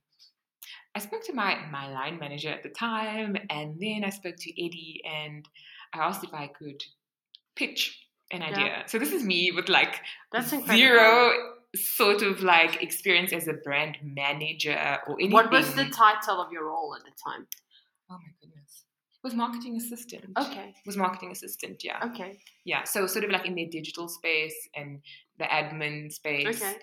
I 0.93 0.99
spoke 0.99 1.23
to 1.25 1.33
my 1.33 1.65
my 1.71 1.91
line 1.91 2.19
manager 2.19 2.49
at 2.49 2.63
the 2.63 2.69
time 2.69 3.37
and 3.49 3.79
then 3.79 4.03
I 4.03 4.09
spoke 4.09 4.35
to 4.37 4.65
Eddie 4.65 5.01
and 5.05 5.47
I 5.93 5.99
asked 5.99 6.23
if 6.23 6.33
I 6.33 6.47
could 6.47 6.81
pitch 7.55 8.04
an 8.31 8.41
Yeah. 8.41 8.47
idea 8.49 8.83
so 8.87 8.97
this 8.99 9.11
is 9.11 9.23
me 9.23 9.51
with 9.51 9.69
like 9.69 10.01
That's 10.31 10.51
incredible. 10.51 10.77
zero 10.77 11.51
sort 11.75 12.21
of 12.21 12.41
like 12.41 12.81
experience 12.81 13.33
as 13.33 13.47
a 13.47 13.53
brand 13.53 13.97
manager 14.01 14.99
or 15.07 15.15
anything. 15.19 15.33
What 15.33 15.51
was 15.51 15.73
the 15.75 15.85
title 15.85 16.39
of 16.41 16.51
your 16.51 16.65
role 16.65 16.95
at 16.95 17.03
the 17.03 17.11
time? 17.23 17.47
oh 18.09 18.17
my 18.17 18.31
goodness. 18.41 18.83
Was 19.23 19.33
marketing 19.33 19.75
assistant. 19.77 20.25
Okay. 20.37 20.73
Was 20.85 20.95
marketing 20.97 21.31
assistant, 21.31 21.83
yeah. 21.83 21.99
Okay. 22.11 22.37
Yeah. 22.63 22.83
So 22.83 23.07
sort 23.07 23.25
of 23.25 23.31
like 23.31 23.45
in 23.45 23.55
the 23.55 23.65
digital 23.65 24.07
space 24.07 24.55
and 24.75 25.01
the 25.39 25.45
admin 25.45 26.11
space. 26.11 26.61
Okay. 26.61 26.75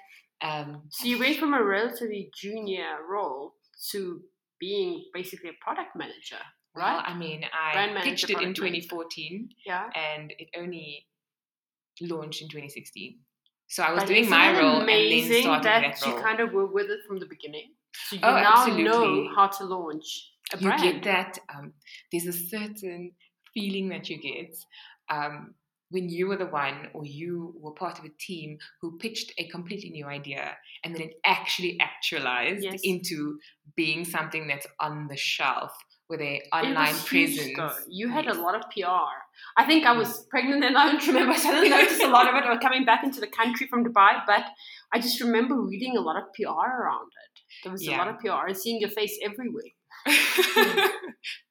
Um 0.43 0.83
So 0.91 1.07
you 1.07 1.19
went 1.19 1.37
from 1.39 1.55
a 1.55 1.63
relatively 1.63 2.31
junior 2.35 2.97
role 3.09 3.55
to 3.91 4.23
being 4.59 5.05
basically 5.15 5.51
a 5.51 5.65
product 5.65 5.97
manager, 5.97 6.43
well, 6.75 6.85
right? 6.97 7.05
I 7.07 7.15
mean 7.17 7.45
I 7.53 7.75
manager, 7.87 8.11
pitched 8.11 8.25
it 8.25 8.31
in 8.43 8.53
product 8.55 8.61
manager. 8.61 8.89
2014 8.89 9.49
yeah. 9.67 9.91
and 9.95 10.33
it 10.39 10.49
only 10.57 11.07
launched 12.01 12.43
in 12.43 12.49
2016. 12.49 13.19
So 13.69 13.83
I 13.83 13.93
was 13.93 14.03
But 14.03 14.09
doing 14.09 14.29
my 14.29 14.59
role 14.59 14.81
and 14.81 14.89
then 14.89 15.41
starting 15.41 15.63
that, 15.65 15.97
that, 16.01 16.07
you 16.07 16.15
kind 16.23 16.41
of 16.41 16.53
were 16.53 16.67
with 16.67 16.91
it 16.91 17.01
from 17.07 17.19
the 17.19 17.27
beginning. 17.27 17.73
So 18.09 18.17
you 18.17 18.23
Oh, 18.25 18.35
now 18.35 18.63
absolutely. 18.67 18.85
know 18.85 19.29
how 19.35 19.47
to 19.49 19.65
launch 19.65 20.31
a 20.53 20.57
you 20.59 20.69
brand. 20.69 20.83
get 20.83 21.03
that 21.05 21.39
um, 21.55 21.73
there's 22.11 22.27
a 22.27 22.33
certain 22.33 23.13
feeling 23.55 23.89
that 23.91 24.09
you 24.11 24.19
get 24.19 24.55
um, 25.11 25.55
when 25.91 26.09
you 26.09 26.27
were 26.27 26.37
the 26.37 26.47
one 26.47 26.89
or 26.95 27.05
you 27.05 27.55
were 27.61 27.73
part 27.73 27.99
of 27.99 28.05
a 28.05 28.11
team 28.19 28.59
who 28.81 28.99
pitched 28.99 29.33
a 29.39 29.47
completely 29.49 29.91
new 29.91 30.07
idea 30.07 30.57
and 30.85 30.95
then 30.95 31.03
it 31.03 31.15
actually 31.25 31.79
actualized 31.81 32.65
Yes. 32.65 32.81
into 32.83 33.39
being 33.77 34.05
something 34.05 34.47
that's 34.47 34.67
on 34.81 35.07
the 35.09 35.17
shelf 35.17 35.73
with 36.09 36.21
a 36.21 36.37
It 36.37 36.49
online 36.53 36.95
presence. 36.95 37.53
though. 37.57 37.77
You 37.89 38.09
had 38.09 38.27
a 38.27 38.35
lot 38.35 38.55
of 38.55 38.63
PR. 38.71 39.22
I 39.57 39.65
think 39.67 39.85
I 39.87 39.93
was 39.93 40.25
pregnant 40.31 40.65
and 40.65 40.77
I 40.77 40.91
don't 40.93 41.07
remember. 41.07 41.35
So 41.39 41.49
I 41.51 41.53
didn't 41.61 41.71
notice 41.71 42.01
a 42.01 42.09
lot 42.09 42.29
of 42.29 42.35
it 42.37 42.47
or 42.49 42.59
coming 42.59 42.85
back 42.85 43.05
into 43.05 43.21
the 43.21 43.27
country 43.27 43.67
from 43.69 43.85
Dubai. 43.85 44.23
But 44.27 44.45
I 44.93 44.99
just 44.99 45.21
remember 45.21 45.61
reading 45.61 45.97
a 45.97 46.01
lot 46.01 46.17
of 46.17 46.25
PR 46.35 46.51
around 46.83 47.09
it. 47.25 47.41
There 47.63 47.73
was 47.73 47.87
a 47.87 47.91
lot 47.93 48.09
of 48.09 48.19
PR 48.21 48.47
and 48.49 48.57
seeing 48.57 48.81
your 48.81 48.91
face 48.91 49.19
everywhere. 49.23 49.73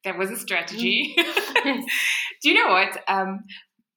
that 0.04 0.18
was 0.18 0.30
a 0.30 0.36
strategy. 0.36 1.14
Yes. 1.64 1.84
Do 2.42 2.48
you 2.50 2.56
know 2.56 2.72
what? 2.72 2.98
Um, 3.06 3.44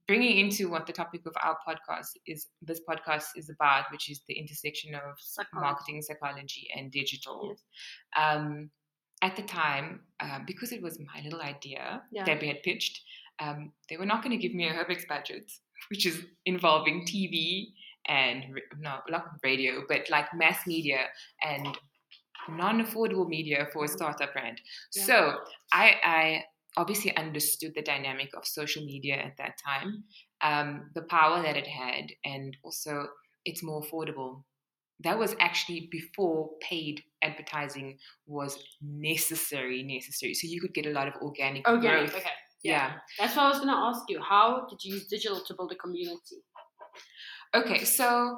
bringing 0.08 0.38
into 0.38 0.70
what 0.70 0.86
the 0.86 0.94
topic 0.94 1.22
of 1.26 1.34
our 1.44 1.58
podcast 1.68 2.10
is, 2.28 2.46
this 2.62 2.80
podcast 2.88 3.26
is 3.36 3.50
about, 3.50 3.86
which 3.92 4.08
is 4.12 4.22
the 4.28 4.36
intersection 4.38 4.94
of 4.94 5.16
Psychology. 5.18 5.66
marketing 5.66 6.02
psychology 6.04 6.68
and 6.78 6.92
digital. 6.92 7.56
Yes. 7.56 7.64
Um, 8.24 8.70
at 9.24 9.36
the 9.36 9.42
time, 9.42 10.02
uh, 10.20 10.40
because 10.46 10.72
it 10.72 10.84
was 10.84 11.00
my 11.00 11.22
little 11.24 11.42
idea 11.42 12.04
Yeah. 12.12 12.26
that 12.26 12.40
we 12.40 12.50
had 12.50 12.62
pitched, 12.62 13.02
um, 13.40 13.72
they 13.90 13.98
were 13.98 14.06
not 14.06 14.24
going 14.24 14.38
to 14.38 14.42
give 14.42 14.56
me 14.56 14.68
a 14.68 14.74
Herbex 14.74 15.08
budget, 15.08 15.52
which 15.90 16.06
is 16.06 16.24
involving 16.46 17.06
TV 17.06 17.68
and 18.08 18.46
no, 18.80 18.98
not 19.10 19.26
radio, 19.44 19.84
but 19.88 20.10
like 20.10 20.28
mass 20.34 20.68
media 20.68 21.06
and 21.42 21.78
non-affordable 22.50 23.28
media 23.28 23.68
for 23.74 23.86
a 23.86 23.88
startup 23.88 24.34
brand. 24.34 24.62
Yeah. 24.94 25.04
So 25.04 25.36
I, 25.74 25.96
I 26.04 26.44
obviously 26.78 27.16
understood 27.18 27.74
the 27.76 27.82
dynamic 27.82 28.30
of 28.36 28.46
social 28.46 28.84
media 28.86 29.16
at 29.16 29.38
that 29.38 29.54
time, 29.66 30.04
um, 30.42 30.92
the 30.94 31.04
power 31.04 31.42
that 31.42 31.58
it 31.58 31.68
had, 31.68 32.12
and 32.24 32.56
also 32.64 33.08
it's 33.46 33.64
more 33.64 33.82
affordable. 33.82 34.44
That 35.02 35.20
was 35.20 35.36
actually 35.40 35.90
before 35.92 36.52
paid 36.62 37.02
advertising 37.22 37.98
was 38.28 38.58
necessary. 38.82 39.84
Necessary, 39.84 40.34
so 40.34 40.48
you 40.48 40.62
could 40.62 40.74
get 40.74 40.86
a 40.86 40.92
lot 40.92 41.08
of 41.08 41.16
organic 41.16 41.68
Organic. 41.68 42.12
growth. 42.12 42.22
Okay. 42.22 42.30
Yeah. 42.66 42.94
That's 43.20 43.36
what 43.36 43.46
I 43.46 43.50
was 43.50 43.58
going 43.60 43.70
to 43.70 43.76
ask 43.76 44.04
you. 44.10 44.22
How 44.22 44.66
did 44.70 44.84
you 44.84 44.96
use 44.96 45.08
digital 45.08 45.40
to 45.48 45.54
build 45.54 45.72
a 45.72 45.76
community? 45.76 46.40
Okay, 47.54 47.84
so 47.84 48.38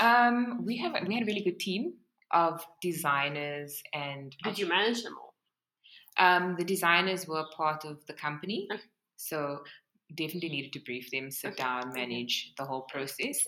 um, 0.00 0.64
we 0.66 0.76
have 0.78 0.92
we 1.06 1.14
had 1.14 1.22
a 1.22 1.26
really 1.26 1.42
good 1.42 1.60
team 1.60 1.94
of 2.32 2.64
designers 2.82 3.82
and 3.94 4.34
Did 4.44 4.58
you 4.58 4.68
manage 4.68 5.02
them 5.02 5.14
all? 5.20 5.34
Um, 6.18 6.54
the 6.58 6.64
designers 6.64 7.26
were 7.26 7.44
part 7.56 7.84
of 7.84 8.04
the 8.06 8.12
company, 8.12 8.68
Okay. 8.72 8.82
so 9.16 9.60
definitely 10.16 10.50
needed 10.50 10.72
to 10.72 10.80
brief 10.80 11.10
them, 11.10 11.30
sit 11.30 11.52
Okay, 11.52 11.62
down, 11.62 11.92
manage 11.94 12.52
the 12.58 12.64
whole 12.64 12.82
process. 12.82 13.38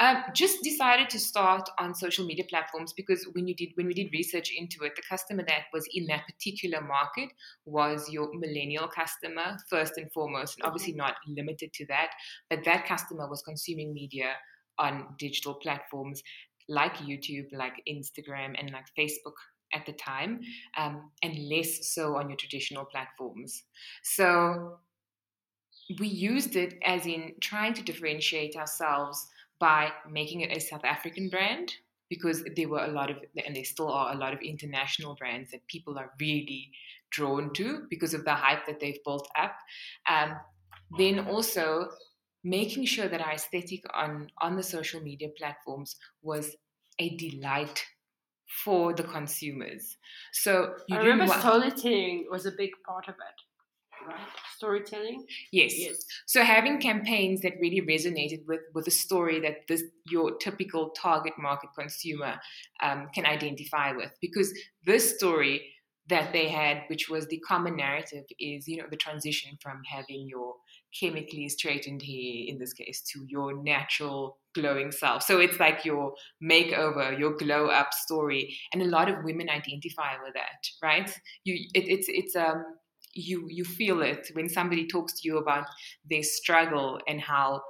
Um, 0.00 0.24
just 0.34 0.62
decided 0.64 1.08
to 1.10 1.20
start 1.20 1.68
on 1.78 1.94
social 1.94 2.26
media 2.26 2.44
platforms 2.48 2.92
because 2.92 3.28
when 3.32 3.46
you 3.46 3.54
did 3.54 3.68
when 3.76 3.86
we 3.86 3.94
did 3.94 4.10
research 4.12 4.50
into 4.50 4.82
it, 4.82 4.96
the 4.96 5.02
customer 5.08 5.44
that 5.46 5.66
was 5.72 5.86
in 5.94 6.06
that 6.06 6.26
particular 6.26 6.80
market 6.80 7.28
was 7.64 8.10
your 8.10 8.28
millennial 8.34 8.88
customer 8.88 9.56
first 9.70 9.96
and 9.96 10.10
foremost, 10.12 10.56
and 10.58 10.66
obviously 10.66 10.94
not 10.94 11.14
limited 11.28 11.72
to 11.74 11.86
that, 11.86 12.10
but 12.50 12.64
that 12.64 12.86
customer 12.86 13.28
was 13.28 13.42
consuming 13.42 13.94
media 13.94 14.32
on 14.80 15.14
digital 15.16 15.54
platforms 15.54 16.22
like 16.68 16.96
YouTube, 16.96 17.46
like 17.52 17.74
Instagram, 17.88 18.58
and 18.58 18.72
like 18.72 18.86
Facebook 18.98 19.34
at 19.72 19.86
the 19.86 19.92
time, 19.92 20.40
um, 20.76 21.10
and 21.22 21.48
less 21.48 21.94
so 21.94 22.16
on 22.16 22.28
your 22.28 22.36
traditional 22.36 22.84
platforms. 22.84 23.62
So 24.02 24.78
we 25.98 26.08
used 26.08 26.56
it 26.56 26.74
as 26.84 27.06
in 27.06 27.34
trying 27.40 27.74
to 27.74 27.82
differentiate 27.82 28.56
ourselves 28.56 29.26
by 29.64 29.90
making 30.10 30.42
it 30.42 30.54
a 30.54 30.60
South 30.60 30.84
African 30.84 31.30
brand 31.30 31.72
because 32.10 32.44
there 32.54 32.68
were 32.68 32.84
a 32.84 32.92
lot 32.98 33.10
of, 33.10 33.16
and 33.46 33.56
there 33.56 33.64
still 33.64 33.90
are 33.90 34.12
a 34.12 34.18
lot 34.18 34.34
of 34.34 34.40
international 34.42 35.14
brands 35.14 35.52
that 35.52 35.66
people 35.68 35.98
are 35.98 36.10
really 36.20 36.70
drawn 37.10 37.50
to 37.54 37.86
because 37.88 38.12
of 38.12 38.26
the 38.26 38.34
hype 38.34 38.66
that 38.66 38.78
they've 38.78 39.02
built 39.06 39.26
up. 39.38 39.56
Um, 40.06 40.36
then 40.98 41.20
also 41.20 41.88
making 42.42 42.84
sure 42.84 43.08
that 43.08 43.22
our 43.22 43.32
aesthetic 43.32 43.80
on 43.94 44.28
on 44.42 44.54
the 44.56 44.62
social 44.62 45.00
media 45.00 45.28
platforms 45.38 45.96
was 46.20 46.54
a 46.98 47.16
delight 47.16 47.86
for 48.62 48.92
the 48.92 49.02
consumers. 49.02 49.96
So 50.32 50.74
you 50.88 50.98
I 50.98 51.00
remember 51.00 51.24
want, 51.24 51.40
storytelling 51.40 52.26
was 52.30 52.44
a 52.44 52.52
big 52.52 52.72
part 52.86 53.08
of 53.08 53.14
it, 53.14 53.38
right? 54.06 54.16
Storytelling. 54.56 55.24
yes. 55.52 55.72
Yes. 55.76 55.96
So 56.26 56.42
having 56.42 56.80
campaigns 56.80 57.40
that 57.42 57.52
really 57.60 57.80
resonated 57.80 58.46
with 58.46 58.60
with 58.74 58.86
a 58.86 58.90
story 58.90 59.40
that 59.40 59.66
this 59.68 59.82
your 60.08 60.36
typical 60.36 60.90
target 60.90 61.34
market 61.38 61.70
consumer 61.78 62.40
um, 62.82 63.08
can 63.14 63.26
identify 63.26 63.92
with, 63.92 64.12
because 64.20 64.52
this 64.84 65.16
story 65.16 65.70
that 66.08 66.32
they 66.32 66.48
had, 66.48 66.82
which 66.88 67.08
was 67.08 67.26
the 67.28 67.38
common 67.38 67.76
narrative, 67.76 68.24
is 68.38 68.68
you 68.68 68.76
know 68.76 68.86
the 68.90 68.96
transition 68.96 69.56
from 69.60 69.80
having 69.90 70.26
your 70.28 70.54
chemically 70.98 71.48
straightened 71.48 72.02
hair 72.02 72.44
in 72.46 72.58
this 72.58 72.72
case 72.72 73.02
to 73.02 73.24
your 73.26 73.62
natural 73.62 74.38
glowing 74.54 74.92
self. 74.92 75.22
So 75.22 75.40
it's 75.40 75.58
like 75.58 75.84
your 75.84 76.12
makeover, 76.42 77.18
your 77.18 77.36
glow 77.36 77.66
up 77.66 77.92
story, 77.92 78.56
and 78.72 78.82
a 78.82 78.86
lot 78.86 79.08
of 79.08 79.24
women 79.24 79.48
identify 79.48 80.12
with 80.22 80.34
that, 80.34 80.68
right? 80.82 81.10
You 81.44 81.54
it, 81.74 81.88
it's 81.88 82.06
it's 82.08 82.36
um 82.36 82.64
you 83.14 83.46
you 83.48 83.64
feel 83.64 84.02
it 84.02 84.28
when 84.32 84.48
somebody 84.48 84.86
talks 84.86 85.20
to 85.20 85.28
you 85.28 85.38
about 85.38 85.66
their 86.08 86.22
struggle 86.22 86.98
and 87.08 87.20
how 87.20 87.62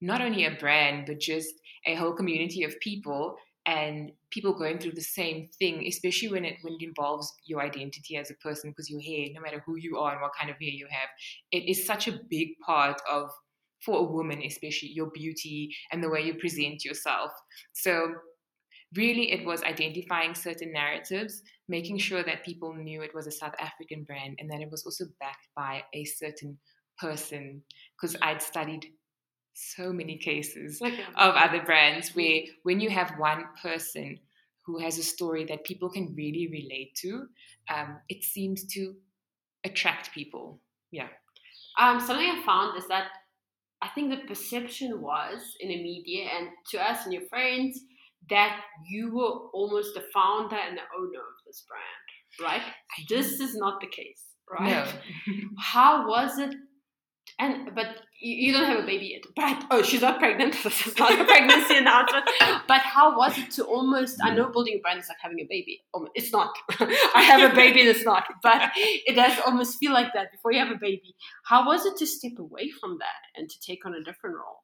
not 0.00 0.20
only 0.20 0.44
a 0.44 0.50
brand 0.52 1.06
but 1.06 1.20
just 1.20 1.54
a 1.86 1.94
whole 1.94 2.12
community 2.12 2.64
of 2.64 2.78
people 2.80 3.36
and 3.66 4.12
people 4.30 4.52
going 4.52 4.78
through 4.78 4.92
the 4.92 5.00
same 5.00 5.48
thing 5.58 5.86
especially 5.86 6.28
when 6.28 6.44
it 6.44 6.56
when 6.62 6.74
it 6.74 6.82
involves 6.82 7.32
your 7.46 7.62
identity 7.62 8.16
as 8.16 8.30
a 8.30 8.34
person 8.34 8.70
because 8.70 8.90
your 8.90 9.00
hair 9.00 9.26
no 9.34 9.40
matter 9.40 9.62
who 9.64 9.76
you 9.76 9.98
are 9.98 10.12
and 10.12 10.20
what 10.20 10.32
kind 10.38 10.50
of 10.50 10.56
hair 10.60 10.70
you 10.70 10.86
have. 10.90 11.08
It 11.50 11.68
is 11.68 11.86
such 11.86 12.08
a 12.08 12.18
big 12.28 12.48
part 12.64 13.00
of 13.10 13.30
for 13.84 13.98
a 13.98 14.02
woman 14.02 14.42
especially 14.42 14.90
your 14.90 15.10
beauty 15.10 15.74
and 15.92 16.02
the 16.02 16.08
way 16.10 16.22
you 16.22 16.34
present 16.34 16.84
yourself. 16.84 17.30
So 17.72 18.14
really 18.96 19.30
it 19.32 19.44
was 19.44 19.62
identifying 19.62 20.34
certain 20.34 20.72
narratives 20.72 21.42
making 21.68 21.98
sure 21.98 22.22
that 22.22 22.44
people 22.44 22.74
knew 22.74 23.02
it 23.02 23.14
was 23.14 23.26
a 23.26 23.30
south 23.32 23.54
african 23.58 24.04
brand 24.04 24.36
and 24.38 24.50
that 24.50 24.60
it 24.60 24.70
was 24.70 24.84
also 24.84 25.04
backed 25.20 25.48
by 25.56 25.82
a 25.94 26.04
certain 26.04 26.58
person 26.98 27.62
because 27.96 28.16
i'd 28.22 28.42
studied 28.42 28.86
so 29.54 29.92
many 29.92 30.18
cases 30.18 30.80
Okay. 30.82 31.02
of 31.16 31.34
other 31.36 31.62
brands 31.64 32.14
where 32.14 32.42
when 32.64 32.80
you 32.80 32.90
have 32.90 33.18
one 33.18 33.44
person 33.62 34.18
who 34.66 34.78
has 34.78 34.98
a 34.98 35.02
story 35.02 35.44
that 35.44 35.64
people 35.64 35.90
can 35.90 36.14
really 36.14 36.48
relate 36.50 36.94
to 36.96 37.28
um, 37.74 38.00
it 38.08 38.24
seems 38.24 38.66
to 38.66 38.94
attract 39.64 40.12
people 40.12 40.60
yeah 40.90 41.08
Um, 41.78 42.00
something 42.00 42.28
I 42.28 42.42
found 42.44 42.78
is 42.78 42.86
that 42.88 43.08
I 43.82 43.88
think 43.94 44.10
the 44.10 44.26
perception 44.26 45.00
was 45.00 45.40
in 45.60 45.68
the 45.68 45.82
media 45.82 46.24
and 46.36 46.50
to 46.70 46.78
us 46.78 47.04
and 47.04 47.12
your 47.12 47.26
friends 47.28 47.80
that 48.30 48.60
you 48.88 49.14
were 49.14 49.48
almost 49.52 49.94
the 49.94 50.04
founder 50.12 50.56
and 50.56 50.76
the 50.76 50.82
owner 50.98 51.18
of 51.20 51.36
this 51.46 51.64
brand, 51.68 52.48
right? 52.50 52.62
This 53.08 53.40
is 53.40 53.54
not 53.54 53.80
the 53.80 53.86
case, 53.86 54.22
right? 54.50 54.70
no 54.70 55.34
How 55.58 56.08
was 56.08 56.38
it? 56.38 56.54
And 57.40 57.74
but 57.74 57.86
you, 58.20 58.46
you 58.46 58.52
don't 58.52 58.66
have 58.66 58.78
a 58.78 58.86
baby 58.86 59.06
yet. 59.14 59.22
But 59.34 59.66
oh, 59.70 59.82
she's 59.82 60.02
not 60.02 60.18
pregnant. 60.18 60.54
This 60.62 60.86
is 60.86 60.96
not 60.98 61.18
a 61.18 61.24
pregnancy 61.24 61.76
announcement. 61.76 62.28
But 62.68 62.80
how 62.82 63.16
was 63.18 63.36
it 63.36 63.50
to 63.52 63.64
almost? 63.64 64.18
I 64.22 64.34
know 64.34 64.50
building 64.50 64.74
a 64.78 64.80
brand 64.80 65.00
is 65.00 65.08
like 65.08 65.18
having 65.20 65.40
a 65.40 65.46
baby. 65.48 65.82
Um, 65.94 66.06
It's 66.14 66.32
not. 66.32 66.54
I 66.80 67.22
have 67.22 67.52
a 67.52 67.54
baby 67.54 67.80
and 67.80 67.88
it's 67.88 68.04
not. 68.04 68.24
But 68.42 68.70
it 68.74 69.16
does 69.16 69.38
almost 69.44 69.78
feel 69.78 69.92
like 69.92 70.12
that 70.14 70.30
before 70.30 70.52
you 70.52 70.60
have 70.60 70.70
a 70.70 70.78
baby. 70.78 71.16
How 71.44 71.66
was 71.66 71.84
it 71.86 71.96
to 71.96 72.06
step 72.06 72.38
away 72.38 72.70
from 72.80 72.98
that 73.00 73.20
and 73.36 73.50
to 73.50 73.56
take 73.60 73.84
on 73.84 73.94
a 73.94 74.02
different 74.02 74.36
role? 74.36 74.63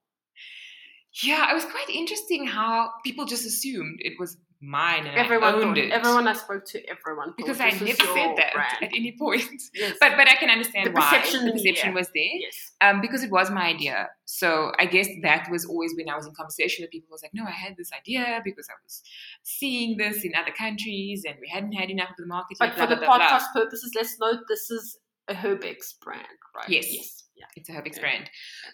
Yeah 1.23 1.51
it 1.51 1.55
was 1.55 1.64
quite 1.64 1.88
interesting 1.90 2.46
how 2.46 2.90
people 3.05 3.25
just 3.25 3.44
assumed 3.46 3.99
it 4.01 4.14
was 4.18 4.37
mine 4.62 5.07
and 5.07 5.16
Everyone, 5.16 5.55
I 5.55 5.57
owned 5.57 5.79
it 5.79 5.90
everyone 5.90 6.29
I 6.29 6.35
spoke 6.35 6.66
to, 6.66 6.79
everyone 6.87 7.33
because 7.35 7.59
I 7.61 7.70
never 7.70 8.05
said 8.16 8.35
that 8.37 8.53
brand. 8.53 8.77
at 8.83 8.90
any 8.94 9.16
point 9.18 9.42
Yes. 9.75 9.96
but 9.99 10.12
but 10.18 10.29
I 10.29 10.35
can 10.37 10.51
understand 10.51 10.88
The 10.88 10.90
why 10.92 11.01
perception 11.09 11.46
the 11.46 11.53
perception 11.53 11.94
was 11.94 12.09
there 12.14 12.25
yes. 12.46 12.73
um, 12.83 13.01
because 13.01 13.23
it 13.23 13.31
was 13.31 13.51
my 13.51 13.62
idea. 13.68 14.11
So 14.27 14.73
I 14.79 14.85
guess 14.85 15.09
that 15.23 15.49
was 15.51 15.64
always 15.64 15.94
when 15.96 16.11
I 16.11 16.14
was 16.14 16.27
in 16.27 16.35
conversation 16.35 16.83
with 16.83 16.90
people. 16.90 17.09
I 17.11 17.14
was 17.14 17.23
like, 17.23 17.33
no, 17.33 17.44
I 17.44 17.53
had 17.53 17.75
this 17.79 17.90
idea 18.01 18.42
because 18.44 18.68
I 18.68 18.75
was 18.85 19.03
seeing 19.44 19.96
this 19.96 20.25
in 20.25 20.33
other 20.35 20.53
countries 20.53 21.25
and 21.27 21.37
we 21.40 21.49
hadn't 21.49 21.73
had 21.73 21.88
enough 21.88 22.11
of 22.11 22.16
the 22.18 22.27
market. 22.27 22.59
But 22.59 22.66
yet, 22.68 22.73
for 22.79 22.87
blah, 22.87 22.94
the 22.94 22.96
blah, 22.96 23.16
blah, 23.16 23.29
blah. 23.29 23.38
podcast 23.38 23.53
purposes, 23.55 23.92
let's 23.96 24.18
note 24.20 24.40
this 24.46 24.70
is 24.70 24.99
a 25.29 25.35
Herbex 25.35 25.94
brand, 26.03 26.27
right? 26.55 26.68
Yes. 26.68 26.87
Yes. 26.92 27.25
Yeah. 27.35 27.46
it's 27.57 27.70
a 27.70 27.73
Herbex 27.73 27.94
Yeah. 27.96 28.01
brand. 28.03 28.31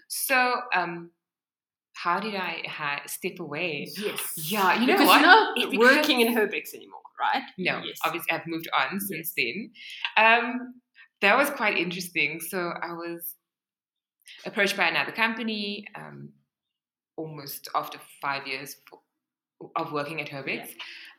So 0.09 0.61
um, 0.75 1.11
how 2.07 2.21
did 2.21 2.37
I 2.37 2.63
ha- 2.69 3.03
step 3.07 3.41
away? 3.41 3.89
Yes. 3.99 4.21
Yeah, 4.37 4.81
you 4.81 4.87
know 4.87 4.95
because 4.95 5.09
what? 5.09 5.23
not 5.23 5.77
working 5.77 6.21
in 6.21 6.29
Herbex 6.37 6.73
anymore, 6.73 7.01
right? 7.21 7.43
No, 7.59 7.75
Yes. 7.85 7.99
obviously 8.05 8.31
I've 8.31 8.47
moved 8.47 8.69
on 8.81 9.01
since 9.01 9.33
then. 9.37 9.57
Um, 10.17 10.75
that 11.23 11.37
was 11.37 11.51
quite 11.51 11.77
interesting. 11.77 12.39
So 12.51 12.59
I 12.89 12.93
was 12.93 13.35
approached 14.45 14.77
by 14.77 14.87
another 14.89 15.11
company 15.11 15.85
um, 15.97 16.31
almost 17.17 17.69
after 17.75 17.99
five 18.23 18.47
years 18.47 18.77
of 19.75 19.93
working 19.93 20.21
at 20.21 20.29
Herbex. 20.29 20.69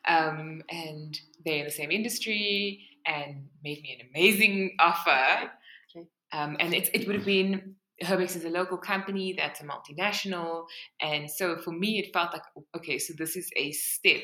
Um, 0.07 0.61
and 0.69 1.19
they're 1.43 1.59
in 1.59 1.65
the 1.65 1.71
same 1.81 1.91
industry 1.91 2.79
and 3.05 3.47
made 3.61 3.81
me 3.81 3.97
an 3.99 4.07
amazing 4.09 4.77
offer. 4.79 5.51
Okay. 5.93 6.05
Um, 6.31 6.55
and 6.61 6.73
it's, 6.73 6.89
it 6.93 7.05
would 7.07 7.15
have 7.17 7.25
been 7.25 7.75
Herbex 8.01 8.35
is 8.35 8.45
a 8.45 8.49
local 8.49 8.77
company 8.77 9.33
that's 9.37 9.61
a 9.61 9.63
multinational. 9.63 10.65
And 11.01 11.29
so 11.29 11.57
for 11.57 11.71
me, 11.71 11.99
it 11.99 12.13
felt 12.13 12.33
like, 12.33 12.43
okay, 12.75 12.99
so 12.99 13.13
this 13.17 13.35
is 13.35 13.49
a 13.57 13.71
step 13.71 14.23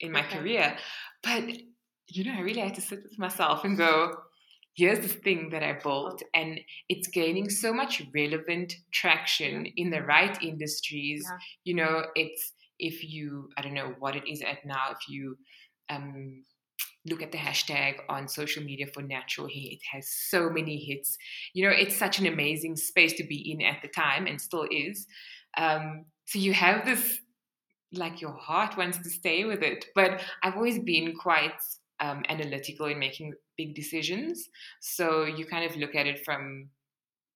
in 0.00 0.12
my 0.12 0.24
Okay. 0.24 0.38
career. 0.38 0.76
But, 1.22 1.44
you 2.08 2.24
know, 2.24 2.34
I 2.34 2.40
really 2.40 2.60
had 2.60 2.74
to 2.74 2.80
sit 2.80 3.02
with 3.02 3.18
myself 3.18 3.64
and 3.64 3.76
go, 3.76 4.14
here's 4.74 5.00
this 5.00 5.14
thing 5.14 5.50
that 5.50 5.62
I 5.62 5.74
built, 5.74 6.22
and 6.32 6.58
it's 6.88 7.08
gaining 7.08 7.50
so 7.50 7.74
much 7.74 8.02
relevant 8.14 8.74
traction 8.92 9.66
in 9.76 9.90
the 9.90 10.02
right 10.02 10.40
industries. 10.42 11.24
Yeah. 11.28 11.38
You 11.64 11.74
know, 11.74 12.04
it's 12.14 12.52
if 12.78 13.04
you, 13.04 13.50
I 13.56 13.62
don't 13.62 13.74
know 13.74 13.94
what 13.98 14.16
it 14.16 14.26
is 14.26 14.42
at 14.42 14.64
now, 14.64 14.92
if 14.92 15.08
you, 15.08 15.36
um, 15.90 16.44
look 17.06 17.22
at 17.22 17.32
the 17.32 17.38
hashtag 17.38 17.96
on 18.08 18.28
social 18.28 18.62
media 18.62 18.86
for 18.86 19.02
natural 19.02 19.48
hair. 19.48 19.64
It 19.70 19.80
has 19.92 20.08
so 20.08 20.48
many 20.48 20.76
hits. 20.78 21.18
You 21.52 21.68
know, 21.68 21.74
it's 21.76 21.96
such 21.96 22.18
an 22.20 22.26
amazing 22.26 22.76
space 22.76 23.14
to 23.14 23.24
be 23.24 23.50
in 23.50 23.62
at 23.62 23.82
the 23.82 23.88
time 23.88 24.26
and 24.26 24.40
still 24.40 24.66
is. 24.70 25.06
Um, 25.56 26.04
so 26.26 26.38
you 26.38 26.52
have 26.52 26.84
this 26.84 27.18
like 27.92 28.20
your 28.20 28.32
heart 28.32 28.76
wants 28.76 28.98
to 28.98 29.10
stay 29.10 29.44
with 29.44 29.62
it. 29.62 29.86
But 29.94 30.22
I've 30.42 30.56
always 30.56 30.78
been 30.78 31.14
quite 31.14 31.60
um, 32.00 32.22
analytical 32.28 32.86
in 32.86 32.98
making 32.98 33.34
big 33.56 33.74
decisions. 33.74 34.48
So 34.80 35.24
you 35.24 35.44
kind 35.44 35.68
of 35.68 35.76
look 35.76 35.94
at 35.94 36.06
it 36.06 36.24
from 36.24 36.68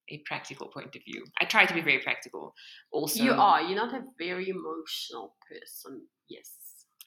a 0.09 0.21
practical 0.25 0.67
point 0.67 0.95
of 0.95 1.01
view. 1.03 1.25
I 1.39 1.45
try 1.45 1.65
to 1.65 1.73
be 1.73 1.81
very 1.81 1.99
practical. 1.99 2.53
Also, 2.91 3.23
you 3.23 3.33
are. 3.33 3.61
You're 3.61 3.75
not 3.75 3.93
a 3.93 4.03
very 4.17 4.49
emotional 4.49 5.35
person. 5.49 6.01
Yes. 6.29 6.49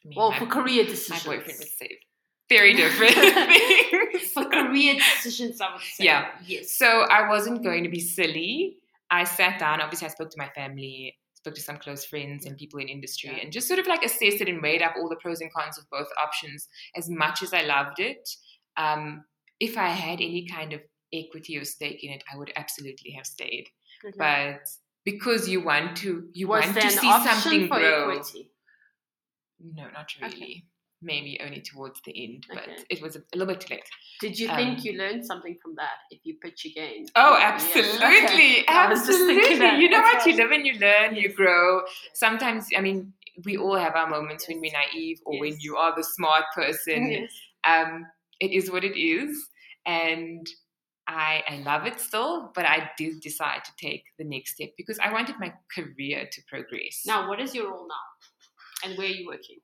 I 0.03 0.07
mean, 0.07 0.17
Well, 0.17 0.31
my, 0.31 0.39
for 0.39 0.45
career 0.45 0.85
decisions, 0.85 1.25
my 1.25 1.35
boyfriend 1.35 1.59
would 1.59 1.67
say 1.67 1.97
very 2.55 2.73
different 2.73 3.13
things. 3.15 4.31
for 4.33 4.45
career 4.45 4.95
decisions, 4.95 5.59
I 5.61 5.71
would 5.73 5.81
say. 5.81 6.03
Yeah. 6.05 6.27
Yes. 6.45 6.77
So 6.77 6.87
I 7.17 7.27
wasn't 7.33 7.63
going 7.63 7.83
to 7.83 7.89
be 7.89 7.99
silly. 8.17 8.77
I 9.09 9.23
sat 9.25 9.59
down. 9.59 9.81
Obviously, 9.81 10.07
I 10.07 10.11
spoke 10.11 10.29
to 10.31 10.37
my 10.45 10.49
family, 10.59 11.15
spoke 11.41 11.55
to 11.55 11.61
some 11.69 11.77
close 11.77 12.03
friends 12.05 12.45
and 12.45 12.57
people 12.57 12.79
in 12.79 12.87
industry, 12.87 13.29
Yeah. 13.33 13.41
and 13.43 13.51
just 13.51 13.67
sort 13.67 13.79
of 13.79 13.87
like 13.87 14.03
assessed 14.09 14.41
it 14.43 14.49
and 14.49 14.61
weighed 14.61 14.81
up 14.81 14.93
all 14.97 15.09
the 15.09 15.15
pros 15.23 15.41
and 15.41 15.51
cons 15.53 15.77
of 15.77 15.85
both 15.89 16.07
options. 16.25 16.67
As 16.95 17.09
much 17.09 17.41
as 17.43 17.53
I 17.53 17.61
loved 17.63 17.99
it, 17.99 18.27
um, 18.77 19.23
if 19.59 19.77
I 19.77 19.89
had 19.89 20.19
any 20.21 20.47
kind 20.47 20.73
of 20.73 20.81
equity 21.13 21.57
or 21.57 21.65
stake 21.65 22.03
in 22.03 22.11
it, 22.11 22.23
I 22.33 22.37
would 22.37 22.51
absolutely 22.55 23.11
have 23.17 23.25
stayed. 23.25 23.65
Okay. 24.05 24.15
But 24.17 24.61
because 25.05 25.47
you 25.49 25.61
want 25.61 25.97
to, 25.97 26.09
you 26.33 26.47
was 26.47 26.63
want 26.65 26.79
to 26.81 26.89
see 26.89 27.11
something 27.11 27.67
for 27.67 27.79
grow. 27.79 28.09
equity? 28.11 28.49
No, 29.59 29.83
not 29.91 30.07
Okay. 30.23 30.63
Maybe 31.03 31.39
only 31.43 31.61
towards 31.61 31.99
the 32.05 32.13
end, 32.23 32.45
but 32.47 32.59
Okay. 32.63 32.77
it 32.89 33.01
was 33.01 33.15
a, 33.15 33.19
a 33.33 33.35
little 33.37 33.51
bit 33.53 33.61
too 33.61 33.73
late. 33.73 33.83
Did 34.19 34.37
you 34.37 34.49
Um, 34.49 34.55
think 34.55 34.83
you 34.85 34.93
learned 34.93 35.25
something 35.25 35.57
from 35.61 35.73
that 35.75 35.97
if 36.11 36.19
you 36.23 36.35
pitch 36.35 36.65
again? 36.65 37.07
Oh, 37.15 37.35
Yes. 37.39 37.53
absolutely, 37.53 38.05
Okay. 38.05 38.65
I 38.67 38.89
just 38.89 39.09
absolutely. 39.09 39.57
that. 39.57 39.79
You 39.79 39.89
know 39.89 40.01
what? 40.01 40.25
You 40.27 40.33
live 40.35 40.51
and 40.51 40.65
you 40.67 40.73
learn, 40.79 41.15
you 41.15 41.33
grow. 41.33 41.81
Sometimes, 42.13 42.67
I 42.77 42.81
mean, 42.81 43.13
we 43.45 43.57
all 43.57 43.75
have 43.75 43.95
our 43.95 44.07
moments 44.07 44.47
when 44.47 44.61
we're 44.61 44.71
naive 44.73 45.19
or 45.25 45.39
when 45.39 45.57
you 45.59 45.75
are 45.77 45.95
the 45.95 46.03
smart 46.03 46.43
person. 46.53 47.09
Yes. 47.11 47.31
Um, 47.63 48.05
it 48.39 48.51
is 48.51 48.69
what 48.71 48.83
it 48.83 48.95
is, 48.99 49.47
and 49.87 50.47
I, 51.07 51.43
I 51.47 51.55
love 51.57 51.87
it 51.87 51.99
still. 51.99 52.51
But 52.53 52.65
I 52.65 52.91
did 52.97 53.21
decide 53.21 53.63
to 53.65 53.71
take 53.77 54.03
the 54.19 54.23
next 54.23 54.53
step 54.55 54.69
because 54.77 54.99
I 54.99 55.11
wanted 55.11 55.35
my 55.39 55.51
career 55.75 56.27
to 56.31 56.41
progress. 56.47 57.01
Now, 57.07 57.27
what 57.27 57.39
is 57.39 57.55
your 57.55 57.71
role 57.71 57.87
now? 57.87 58.87
And 58.87 58.97
where 58.97 59.07
are 59.07 59.11
you 59.11 59.25
working? 59.27 59.57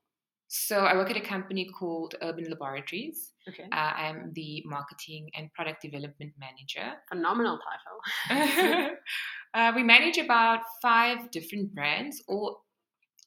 So 0.48 0.78
I 0.86 0.94
work 0.94 1.10
at 1.10 1.16
a 1.16 1.20
company 1.20 1.66
called 1.66 2.14
Urban 2.22 2.46
Laboratories. 2.48 3.34
Okay. 3.46 3.64
Uh, 3.64 3.92
I'm 3.96 4.32
the 4.32 4.62
marketing 4.64 5.30
and 5.36 5.52
product 5.52 5.82
development 5.82 6.32
manager. 6.40 6.94
Phenomenal 7.10 7.58
title. 8.30 8.96
uh, 9.54 9.72
we 9.76 9.82
manage 9.82 10.16
about 10.16 10.60
five 10.80 11.30
different 11.30 11.74
brands, 11.74 12.22
all 12.28 12.64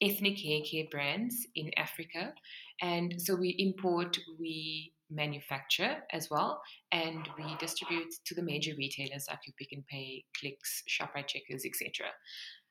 ethnic 0.00 0.36
hair 0.40 0.60
care 0.68 0.86
brands 0.90 1.46
in 1.54 1.70
Africa. 1.76 2.34
And 2.80 3.14
so 3.22 3.36
we 3.36 3.50
import, 3.50 4.18
we 4.40 4.92
manufacture 5.08 5.98
as 6.10 6.28
well, 6.28 6.60
and 6.90 7.28
we 7.38 7.54
distribute 7.60 8.12
to 8.24 8.34
the 8.34 8.42
major 8.42 8.72
retailers 8.76 9.26
like 9.30 9.38
your 9.46 9.54
Pick 9.56 9.68
n 9.72 9.84
Pay, 9.88 10.24
Clicks, 10.40 10.82
Shoprite 10.88 11.28
Checkers, 11.28 11.64
etc. 11.64 12.06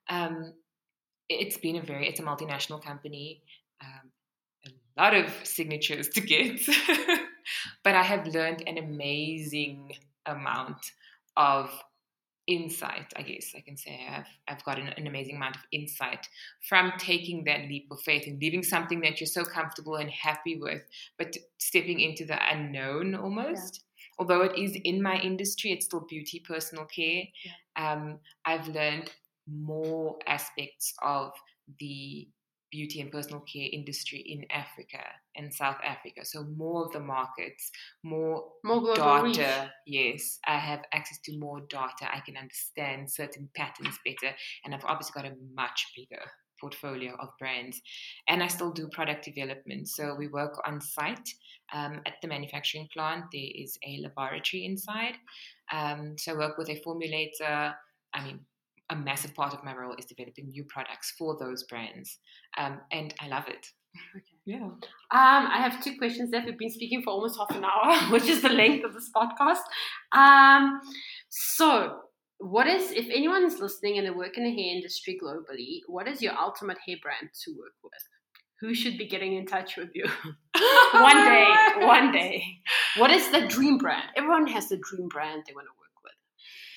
Um, 0.09 0.55
it's 1.29 1.57
been 1.57 1.77
a 1.77 1.81
very, 1.81 2.09
it's 2.09 2.19
a 2.19 2.23
multinational 2.23 2.83
company. 2.83 3.43
Um, 3.81 4.11
a 4.65 5.01
lot 5.01 5.15
of 5.15 5.31
signatures 5.43 6.09
to 6.09 6.21
get, 6.21 6.59
but 7.83 7.95
I 7.95 8.03
have 8.03 8.27
learned 8.27 8.63
an 8.67 8.77
amazing 8.77 9.93
amount 10.25 10.91
of 11.37 11.71
insight, 12.47 13.13
I 13.15 13.21
guess 13.21 13.53
I 13.55 13.61
can 13.61 13.77
say. 13.77 14.07
I've, 14.09 14.25
I've 14.47 14.63
gotten 14.63 14.87
an 14.87 15.07
amazing 15.07 15.37
amount 15.37 15.55
of 15.55 15.61
insight 15.71 16.27
from 16.67 16.93
taking 16.97 17.43
that 17.45 17.61
leap 17.61 17.87
of 17.91 18.01
faith 18.01 18.27
and 18.27 18.41
leaving 18.41 18.63
something 18.63 18.99
that 19.01 19.19
you're 19.19 19.27
so 19.27 19.43
comfortable 19.43 19.95
and 19.95 20.09
happy 20.09 20.57
with, 20.59 20.81
but 21.17 21.35
stepping 21.59 21.99
into 21.99 22.25
the 22.25 22.37
unknown 22.51 23.15
almost. 23.15 23.83
Although 24.19 24.41
it 24.41 24.57
is 24.57 24.77
in 24.83 25.01
my 25.01 25.19
industry, 25.19 25.71
it's 25.71 25.85
still 25.85 26.05
beauty, 26.07 26.43
personal 26.45 26.85
care. 26.85 27.23
Um, 27.75 28.19
I've 28.45 28.67
learned 28.67 29.09
more 29.47 30.17
aspects 30.27 30.93
of 31.01 31.31
the 31.79 32.27
beauty 32.71 33.01
and 33.01 33.11
personal 33.11 33.41
care 33.41 33.67
industry 33.71 34.19
in 34.19 34.45
Africa 34.49 35.03
and 35.35 35.53
South 35.53 35.77
Africa. 35.83 36.23
So 36.23 36.43
more 36.43 36.85
of 36.85 36.91
the 36.93 36.99
markets, 36.99 37.71
more 38.03 38.45
More 38.63 38.95
data. 38.95 39.23
reach. 39.23 39.39
Yes, 39.85 40.39
I 40.47 40.57
have 40.57 40.81
access 40.93 41.19
to 41.25 41.37
more 41.37 41.61
data. 41.69 42.09
I 42.13 42.21
can 42.21 42.37
understand 42.37 43.11
certain 43.11 43.49
patterns 43.55 43.99
better, 44.05 44.33
and 44.63 44.73
I've 44.73 44.85
obviously 44.85 45.21
got 45.21 45.31
a 45.31 45.35
much 45.53 45.87
bigger 45.95 46.23
portfolio 46.59 47.15
of 47.19 47.29
brands. 47.39 47.81
And 48.27 48.43
I 48.43 48.47
still 48.47 48.71
do 48.71 48.87
product 48.89 49.25
development. 49.25 49.87
So 49.89 50.15
we 50.15 50.27
work 50.27 50.61
on 50.67 50.79
site 50.79 51.27
um, 51.73 52.01
at 52.05 52.13
the 52.21 52.27
manufacturing 52.27 52.87
plant. 52.93 53.25
There 53.33 53.49
is 53.55 53.77
a 53.85 53.99
laboratory 54.01 54.65
inside. 54.65 55.15
Um, 55.71 56.15
so 56.17 56.33
I 56.33 56.37
work 56.37 56.57
with 56.57 56.69
a 56.69 56.79
formulator. 56.85 57.73
I 58.13 58.23
mean, 58.23 58.41
a 58.91 58.95
massive 58.95 59.33
part 59.33 59.53
of 59.53 59.63
my 59.63 59.75
role 59.75 59.95
is 59.97 60.05
developing 60.05 60.49
new 60.49 60.65
products 60.65 61.13
for 61.17 61.37
those 61.39 61.63
brands, 61.63 62.19
um, 62.57 62.81
and 62.91 63.13
I 63.19 63.27
love 63.27 63.47
it. 63.47 63.65
Okay. 64.15 64.25
Yeah. 64.45 64.63
Um, 64.63 64.81
I 65.11 65.57
have 65.57 65.83
two 65.83 65.97
questions 65.97 66.31
that 66.31 66.45
We've 66.45 66.57
been 66.57 66.69
speaking 66.69 67.01
for 67.03 67.11
almost 67.11 67.37
half 67.37 67.55
an 67.55 67.63
hour, 67.63 67.97
which 68.11 68.25
is 68.25 68.41
the 68.41 68.49
length 68.49 68.85
of 68.85 68.93
this 68.93 69.09
podcast. 69.15 69.61
Um, 70.11 70.79
so, 71.29 71.99
what 72.39 72.67
is, 72.67 72.91
if 72.91 73.07
anyone 73.07 73.45
is 73.45 73.59
listening 73.59 73.97
and 73.97 74.07
they 74.07 74.11
work 74.11 74.37
in 74.37 74.43
the 74.43 74.49
hair 74.49 74.75
industry 74.75 75.19
globally, 75.21 75.81
what 75.87 76.07
is 76.07 76.21
your 76.21 76.33
ultimate 76.37 76.77
hair 76.87 76.97
brand 77.01 77.29
to 77.43 77.51
work 77.51 77.73
with? 77.83 77.93
Who 78.61 78.73
should 78.73 78.97
be 78.97 79.07
getting 79.07 79.35
in 79.35 79.45
touch 79.45 79.75
with 79.77 79.89
you? 79.93 80.05
one 80.93 81.17
day, 81.25 81.55
one 81.79 82.11
day. 82.11 82.43
What 82.97 83.11
is 83.11 83.29
the 83.31 83.47
dream 83.47 83.77
brand? 83.77 84.09
Everyone 84.15 84.47
has 84.47 84.69
the 84.69 84.77
dream 84.77 85.07
brand 85.07 85.43
they 85.47 85.53
want 85.53 85.67
to 85.67 85.71
work 85.71 85.79
with. 85.79 85.80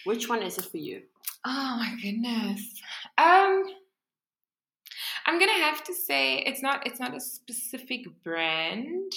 Which 0.04 0.28
one 0.28 0.42
is 0.42 0.58
it 0.58 0.66
for 0.66 0.76
you? 0.76 1.02
Oh 1.44 1.76
my 1.78 1.96
goodness. 2.02 2.80
Um 3.18 3.64
I'm 5.26 5.38
gonna 5.38 5.52
have 5.52 5.82
to 5.84 5.94
say 5.94 6.38
it's 6.38 6.62
not 6.62 6.86
it's 6.86 7.00
not 7.00 7.16
a 7.16 7.20
specific 7.20 8.06
brand 8.22 9.12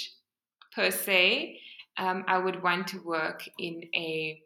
per 0.73 0.91
se. 0.91 1.59
Um, 1.97 2.23
I 2.27 2.37
would 2.37 2.61
want 2.61 2.87
to 2.89 2.99
work 2.99 3.43
in 3.57 3.83
a 3.95 4.41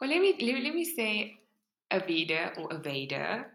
well 0.00 0.10
let 0.10 0.20
me 0.20 0.36
let 0.40 0.74
me, 0.74 0.84
say 0.84 1.38
Aveda 1.90 2.56
or 2.58 2.68
Aveda, 2.68 3.46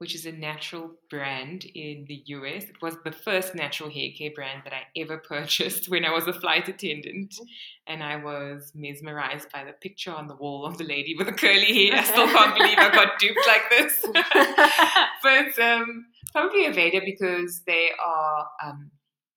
which 0.00 0.14
is 0.14 0.24
a 0.24 0.32
natural 0.32 0.92
brand 1.10 1.66
in 1.74 2.06
the 2.08 2.22
US. 2.28 2.64
It 2.64 2.80
was 2.80 2.96
the 3.04 3.12
first 3.12 3.54
natural 3.54 3.90
hair 3.90 4.08
care 4.16 4.30
brand 4.34 4.62
that 4.64 4.72
I 4.72 4.84
ever 4.96 5.18
purchased 5.28 5.90
when 5.90 6.06
I 6.06 6.10
was 6.10 6.26
a 6.26 6.32
flight 6.32 6.66
attendant. 6.70 7.34
And 7.86 8.02
I 8.02 8.16
was 8.16 8.72
mesmerized 8.74 9.52
by 9.52 9.64
the 9.64 9.72
picture 9.72 10.10
on 10.10 10.26
the 10.26 10.36
wall 10.36 10.64
of 10.64 10.78
the 10.78 10.84
lady 10.84 11.14
with 11.18 11.26
the 11.26 11.34
curly 11.34 11.88
hair. 11.90 12.00
I 12.00 12.04
still 12.04 12.26
can't 12.28 12.56
believe 12.56 12.78
I 12.78 12.90
got 12.90 13.18
duped 13.18 13.46
like 13.46 13.68
this. 13.68 14.06
but 15.22 15.62
um, 15.62 16.06
probably 16.32 16.64
Aveda 16.64 17.04
because 17.04 17.60
they 17.66 17.90
are 18.02 18.48
um, 18.64 18.90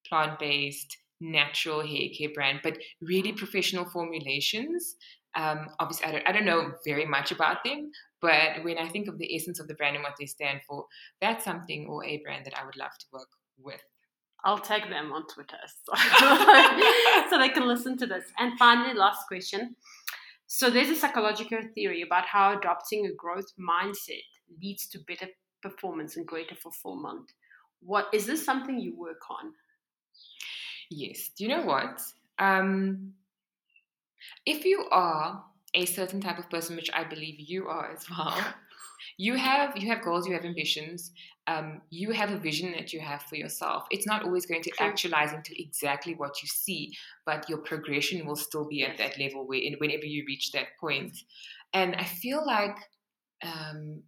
plant 0.08 0.40
based, 0.40 0.96
natural 1.20 1.86
hair 1.86 2.08
care 2.18 2.30
brand, 2.34 2.62
but 2.64 2.78
really 3.02 3.34
professional 3.34 3.84
formulations. 3.84 4.96
Um, 5.36 5.68
obviously, 5.80 6.06
I 6.06 6.12
don't, 6.12 6.30
I 6.30 6.32
don't 6.32 6.46
know 6.46 6.74
very 6.86 7.06
much 7.06 7.32
about 7.32 7.64
them, 7.64 7.92
but 8.22 8.64
when 8.64 8.78
I 8.78 8.88
think 8.88 9.08
of 9.08 9.18
the 9.18 9.36
essence 9.36 9.60
of 9.60 9.68
the 9.68 9.74
brand 9.74 9.96
and 9.96 10.04
what 10.04 10.14
they 10.20 10.26
stand 10.26 10.62
for, 10.68 10.86
that's 11.22 11.44
something 11.44 11.88
or 11.90 12.06
a 12.06 12.22
brand 12.24 12.46
that 12.46 12.58
I 12.58 12.66
would 12.66 12.78
love 12.78 12.92
to 13.00 13.06
work 13.12 13.30
with. 13.58 13.82
I'll 14.46 14.60
tag 14.60 14.90
them 14.90 15.12
on 15.12 15.26
Twitter 15.28 15.58
so, 15.86 15.96
so 17.30 17.38
they 17.40 17.50
can 17.50 17.68
listen 17.68 17.98
to 17.98 18.06
this. 18.06 18.26
And 18.38 18.58
finally, 18.60 18.94
last 18.94 19.28
question. 19.28 19.76
So 20.48 20.70
there's 20.70 20.90
a 20.90 20.96
psychological 20.96 21.60
theory 21.74 22.02
about 22.02 22.26
how 22.26 22.58
adopting 22.58 23.06
a 23.06 23.14
growth 23.16 23.52
mindset 23.60 24.22
leads 24.62 24.88
to 24.88 25.00
better 25.08 25.28
performance 25.62 26.18
and 26.18 26.28
greater 26.28 26.56
fulfillment. 26.56 27.32
What 27.82 28.08
is 28.14 28.28
this 28.28 28.46
something 28.46 28.80
you 28.80 28.96
work 28.96 29.22
on? 29.30 29.54
Yes. 30.92 31.32
Do 31.36 31.44
you 31.44 31.50
know 31.50 31.64
what? 31.64 32.02
Um, 32.38 33.14
if 34.46 34.66
you 34.66 34.88
are 34.92 35.44
a 35.74 35.86
certain 35.86 36.22
type 36.22 36.38
of 36.38 36.50
person, 36.50 36.76
which 36.76 36.90
I 36.94 37.04
believe 37.04 37.40
you 37.40 37.68
are 37.68 37.92
as 37.92 38.06
well, 38.10 38.36
you 39.18 39.36
have 39.36 39.78
you 39.78 39.88
have 39.90 40.04
goals, 40.04 40.28
you 40.28 40.34
have 40.34 40.46
ambitions, 40.46 41.12
um, 41.48 41.82
you 41.90 42.12
have 42.12 42.32
a 42.32 42.38
vision 42.38 42.72
that 42.74 42.94
you 42.94 43.00
have 43.00 43.24
for 43.24 43.36
yourself. 43.36 43.86
It's 43.92 44.08
not 44.08 44.24
always 44.24 44.46
going 44.46 44.64
to 44.64 44.72
True. 44.72 44.88
actualize 44.88 45.34
into 45.34 45.60
exactly 45.62 46.16
what 46.16 46.42
you 46.42 46.48
see, 46.48 46.94
but 47.26 47.50
your 47.50 47.60
progression 47.60 48.26
will 48.26 48.36
still 48.36 48.66
be 48.66 48.84
at 48.84 48.98
that 48.98 49.20
level 49.20 49.46
where, 49.46 49.62
whenever 49.78 50.06
you 50.06 50.24
reach 50.26 50.52
that 50.52 50.78
point. 50.80 51.18
And 51.74 51.96
I 51.96 52.04
feel 52.04 52.46
like 52.46 52.78
um, 53.44 54.04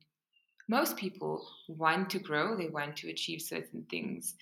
most 0.69 0.97
people 0.97 1.47
want 1.67 2.09
to 2.11 2.19
grow, 2.19 2.55
they 2.55 2.67
want 2.67 2.95
to 2.97 3.09
achieve 3.09 3.41
certain 3.41 3.85
things. 3.89 4.35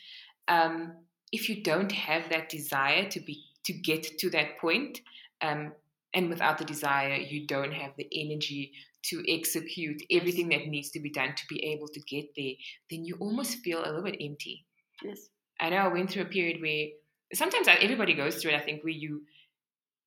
Um, 0.47 0.93
if 1.31 1.49
you 1.49 1.63
don't 1.63 1.91
have 1.91 2.29
that 2.29 2.49
desire 2.49 3.09
to 3.09 3.19
be 3.19 3.43
to 3.65 3.73
get 3.73 4.19
to 4.19 4.29
that 4.29 4.57
point, 4.59 4.99
um, 5.43 5.73
and 6.15 6.29
without 6.29 6.57
the 6.57 6.65
desire, 6.65 7.15
you 7.15 7.45
don't 7.47 7.73
have 7.73 7.91
the 7.97 8.07
energy 8.23 8.71
to 9.09 9.23
execute 9.27 10.01
everything 10.09 10.49
that 10.49 10.67
needs 10.67 10.89
to 10.91 10.99
be 10.99 11.09
done 11.09 11.33
to 11.35 11.43
be 11.49 11.63
able 11.73 11.87
to 11.89 11.99
get 12.01 12.25
there, 12.37 12.53
then 12.89 13.03
you 13.03 13.15
almost 13.19 13.57
feel 13.59 13.79
a 13.79 13.87
little 13.87 14.03
bit 14.03 14.15
empty. 14.21 14.65
Yes. 15.03 15.19
I 15.59 15.69
know 15.69 15.77
I 15.77 15.87
went 15.87 16.09
through 16.11 16.21
a 16.23 16.25
period 16.37 16.61
where 16.61 16.87
sometimes 17.33 17.67
everybody 17.67 18.13
goes 18.13 18.35
through 18.41 18.51
it. 18.51 18.55
I 18.55 18.61
think 18.61 18.83
where 18.83 18.93
you 18.93 19.23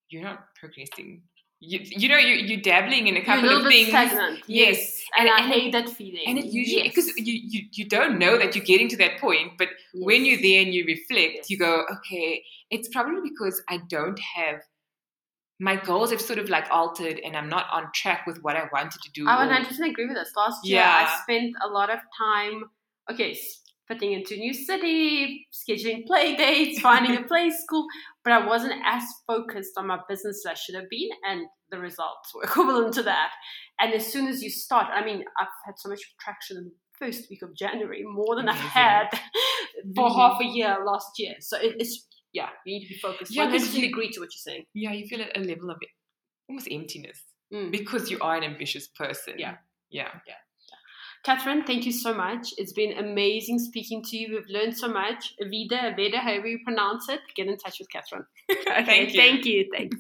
you're 0.09 0.23
not 0.23 0.55
progressing. 0.59 1.23
You, 1.59 1.81
you 1.83 2.09
know 2.09 2.17
you're, 2.19 2.37
you're 2.37 2.61
dabbling 2.61 3.09
in 3.09 3.17
a 3.17 3.25
couple 3.25 3.49
a 3.51 3.61
of 3.61 3.67
things. 3.67 3.89
stagnant. 3.89 4.41
Yes. 4.47 4.77
Yes. 4.79 5.03
And, 5.19 5.29
And- 5.29 5.43
I 5.45 5.49
hate 5.49 5.73
that 5.73 5.89
feeling. 5.89 6.23
And 6.27 6.39
it 6.39 6.47
usually 6.47 6.85
Yes. 6.85 6.95
because 6.95 7.17
you, 7.17 7.35
you 7.53 7.61
you 7.73 7.85
don't 7.89 8.19
know 8.19 8.39
that 8.39 8.55
you're 8.55 8.65
getting 8.65 8.89
to 8.91 8.97
that 8.99 9.19
point, 9.21 9.53
but 9.59 9.69
when 9.95 10.25
you're 10.25 10.41
there 10.41 10.63
and 10.63 10.73
you 10.73 10.85
reflect, 10.87 11.35
Yes. 11.37 11.51
you 11.51 11.59
go, 11.59 11.85
okay, 11.97 12.45
it's 12.71 12.89
probably 12.89 13.21
because 13.31 13.63
I 13.69 13.79
don't 13.89 14.19
have 14.37 14.61
my 15.59 15.77
goals 15.77 16.11
have 16.11 16.21
sort 16.21 16.39
of 16.39 16.49
like 16.49 16.67
altered 16.71 17.19
and 17.25 17.37
I'm 17.37 17.49
not 17.49 17.67
on 17.73 17.85
track 17.95 18.27
with 18.27 18.39
what 18.43 18.57
I 18.57 18.65
wanted 18.73 19.01
to 19.03 19.11
do. 19.13 19.27
I 19.29 19.45
or- 19.47 19.49
100% 19.51 19.91
agree 19.91 20.07
with 20.07 20.17
this. 20.17 20.33
Last 20.37 20.67
year, 20.67 20.81
Yeah. 20.81 21.09
I 21.09 21.23
spent 21.23 21.55
a 21.65 21.69
lot 21.69 21.91
of 21.91 21.99
time, 22.19 22.65
okay, 23.11 23.39
fitting 23.89 24.13
into 24.13 24.35
a 24.35 24.39
new 24.39 24.53
city, 24.53 25.47
scheduling 25.53 26.05
play 26.07 26.37
dates, 26.37 26.81
finding 26.81 27.17
a 27.17 27.23
play 27.29 27.51
school, 27.51 27.87
but 28.25 28.33
I 28.33 28.47
wasn't 28.47 28.75
as 28.85 29.03
focused 29.27 29.73
on 29.79 29.87
my 29.87 29.99
business 30.09 30.45
as 30.45 30.51
I 30.51 30.55
should 30.55 30.75
have 30.75 30.91
been, 30.91 31.09
and 31.29 31.47
the 31.71 31.79
results 31.79 32.35
were 32.35 32.43
equivalent 32.51 32.95
to 32.95 33.03
that. 33.05 33.31
And 33.81 33.95
as 33.95 34.07
soon 34.13 34.27
as 34.27 34.43
you 34.43 34.51
start, 34.51 34.89
I 34.93 35.05
mean, 35.05 35.25
I've 35.41 35.49
had 35.65 35.75
so 35.79 35.89
much 35.89 36.01
traction 36.21 36.57
in 36.59 36.65
the 36.65 36.73
first 36.99 37.31
week 37.31 37.43
of 37.43 37.55
January, 37.57 38.03
more 38.05 38.35
than 38.37 38.49
I've 38.49 38.57
had 38.57 39.09
for 39.97 40.11
half 40.13 40.41
a 40.41 40.45
year 40.45 40.77
last 40.85 41.11
year. 41.19 41.35
So 41.41 41.57
it, 41.59 41.77
it's, 41.79 42.07
yeah, 42.39 42.51
you 42.67 42.71
need 42.75 42.85
to 42.87 42.93
be 42.95 42.99
focused. 43.07 43.31
Yeah, 43.35 43.45
Yeah, 43.45 43.51
'cause 43.53 43.69
100% 43.69 43.83
you- 43.83 43.89
agree 43.93 44.11
to 44.15 44.21
what 44.23 44.31
you're 44.35 44.47
saying. 44.51 44.65
yeah, 44.85 44.93
you 44.99 45.05
feel 45.11 45.21
a, 45.27 45.29
a 45.39 45.43
level 45.53 45.69
of 45.75 45.79
almost 46.49 46.69
emptiness 46.79 47.19
Mm. 47.55 47.71
because 47.79 48.11
you 48.13 48.19
are 48.27 48.37
an 48.41 48.45
ambitious 48.53 48.87
person. 49.03 49.35
Yeah. 49.39 49.57
Yeah. 50.01 50.13
Yeah. 50.31 50.41
Catherine, 51.29 51.63
thank 51.71 51.83
you 51.89 51.93
so 51.93 52.11
much. 52.15 52.45
It's 52.61 52.73
been 52.81 52.93
amazing 52.99 53.59
speaking 53.71 54.01
to 54.09 54.17
you. 54.17 54.27
We've 54.35 54.51
learned 54.59 54.77
so 54.77 54.89
much. 54.89 55.23
Avida, 55.43 55.79
Aveda, 55.91 56.19
however 56.27 56.47
you 56.53 56.59
pronounce 56.65 57.09
it, 57.15 57.21
get 57.39 57.47
in 57.53 57.57
touch 57.65 57.77
with 57.81 57.89
Catherine. 57.95 58.27
Thank 58.91 59.13
you. 59.15 59.21
Thank 59.21 59.45
you. 59.45 59.59
Thanks. 59.77 59.97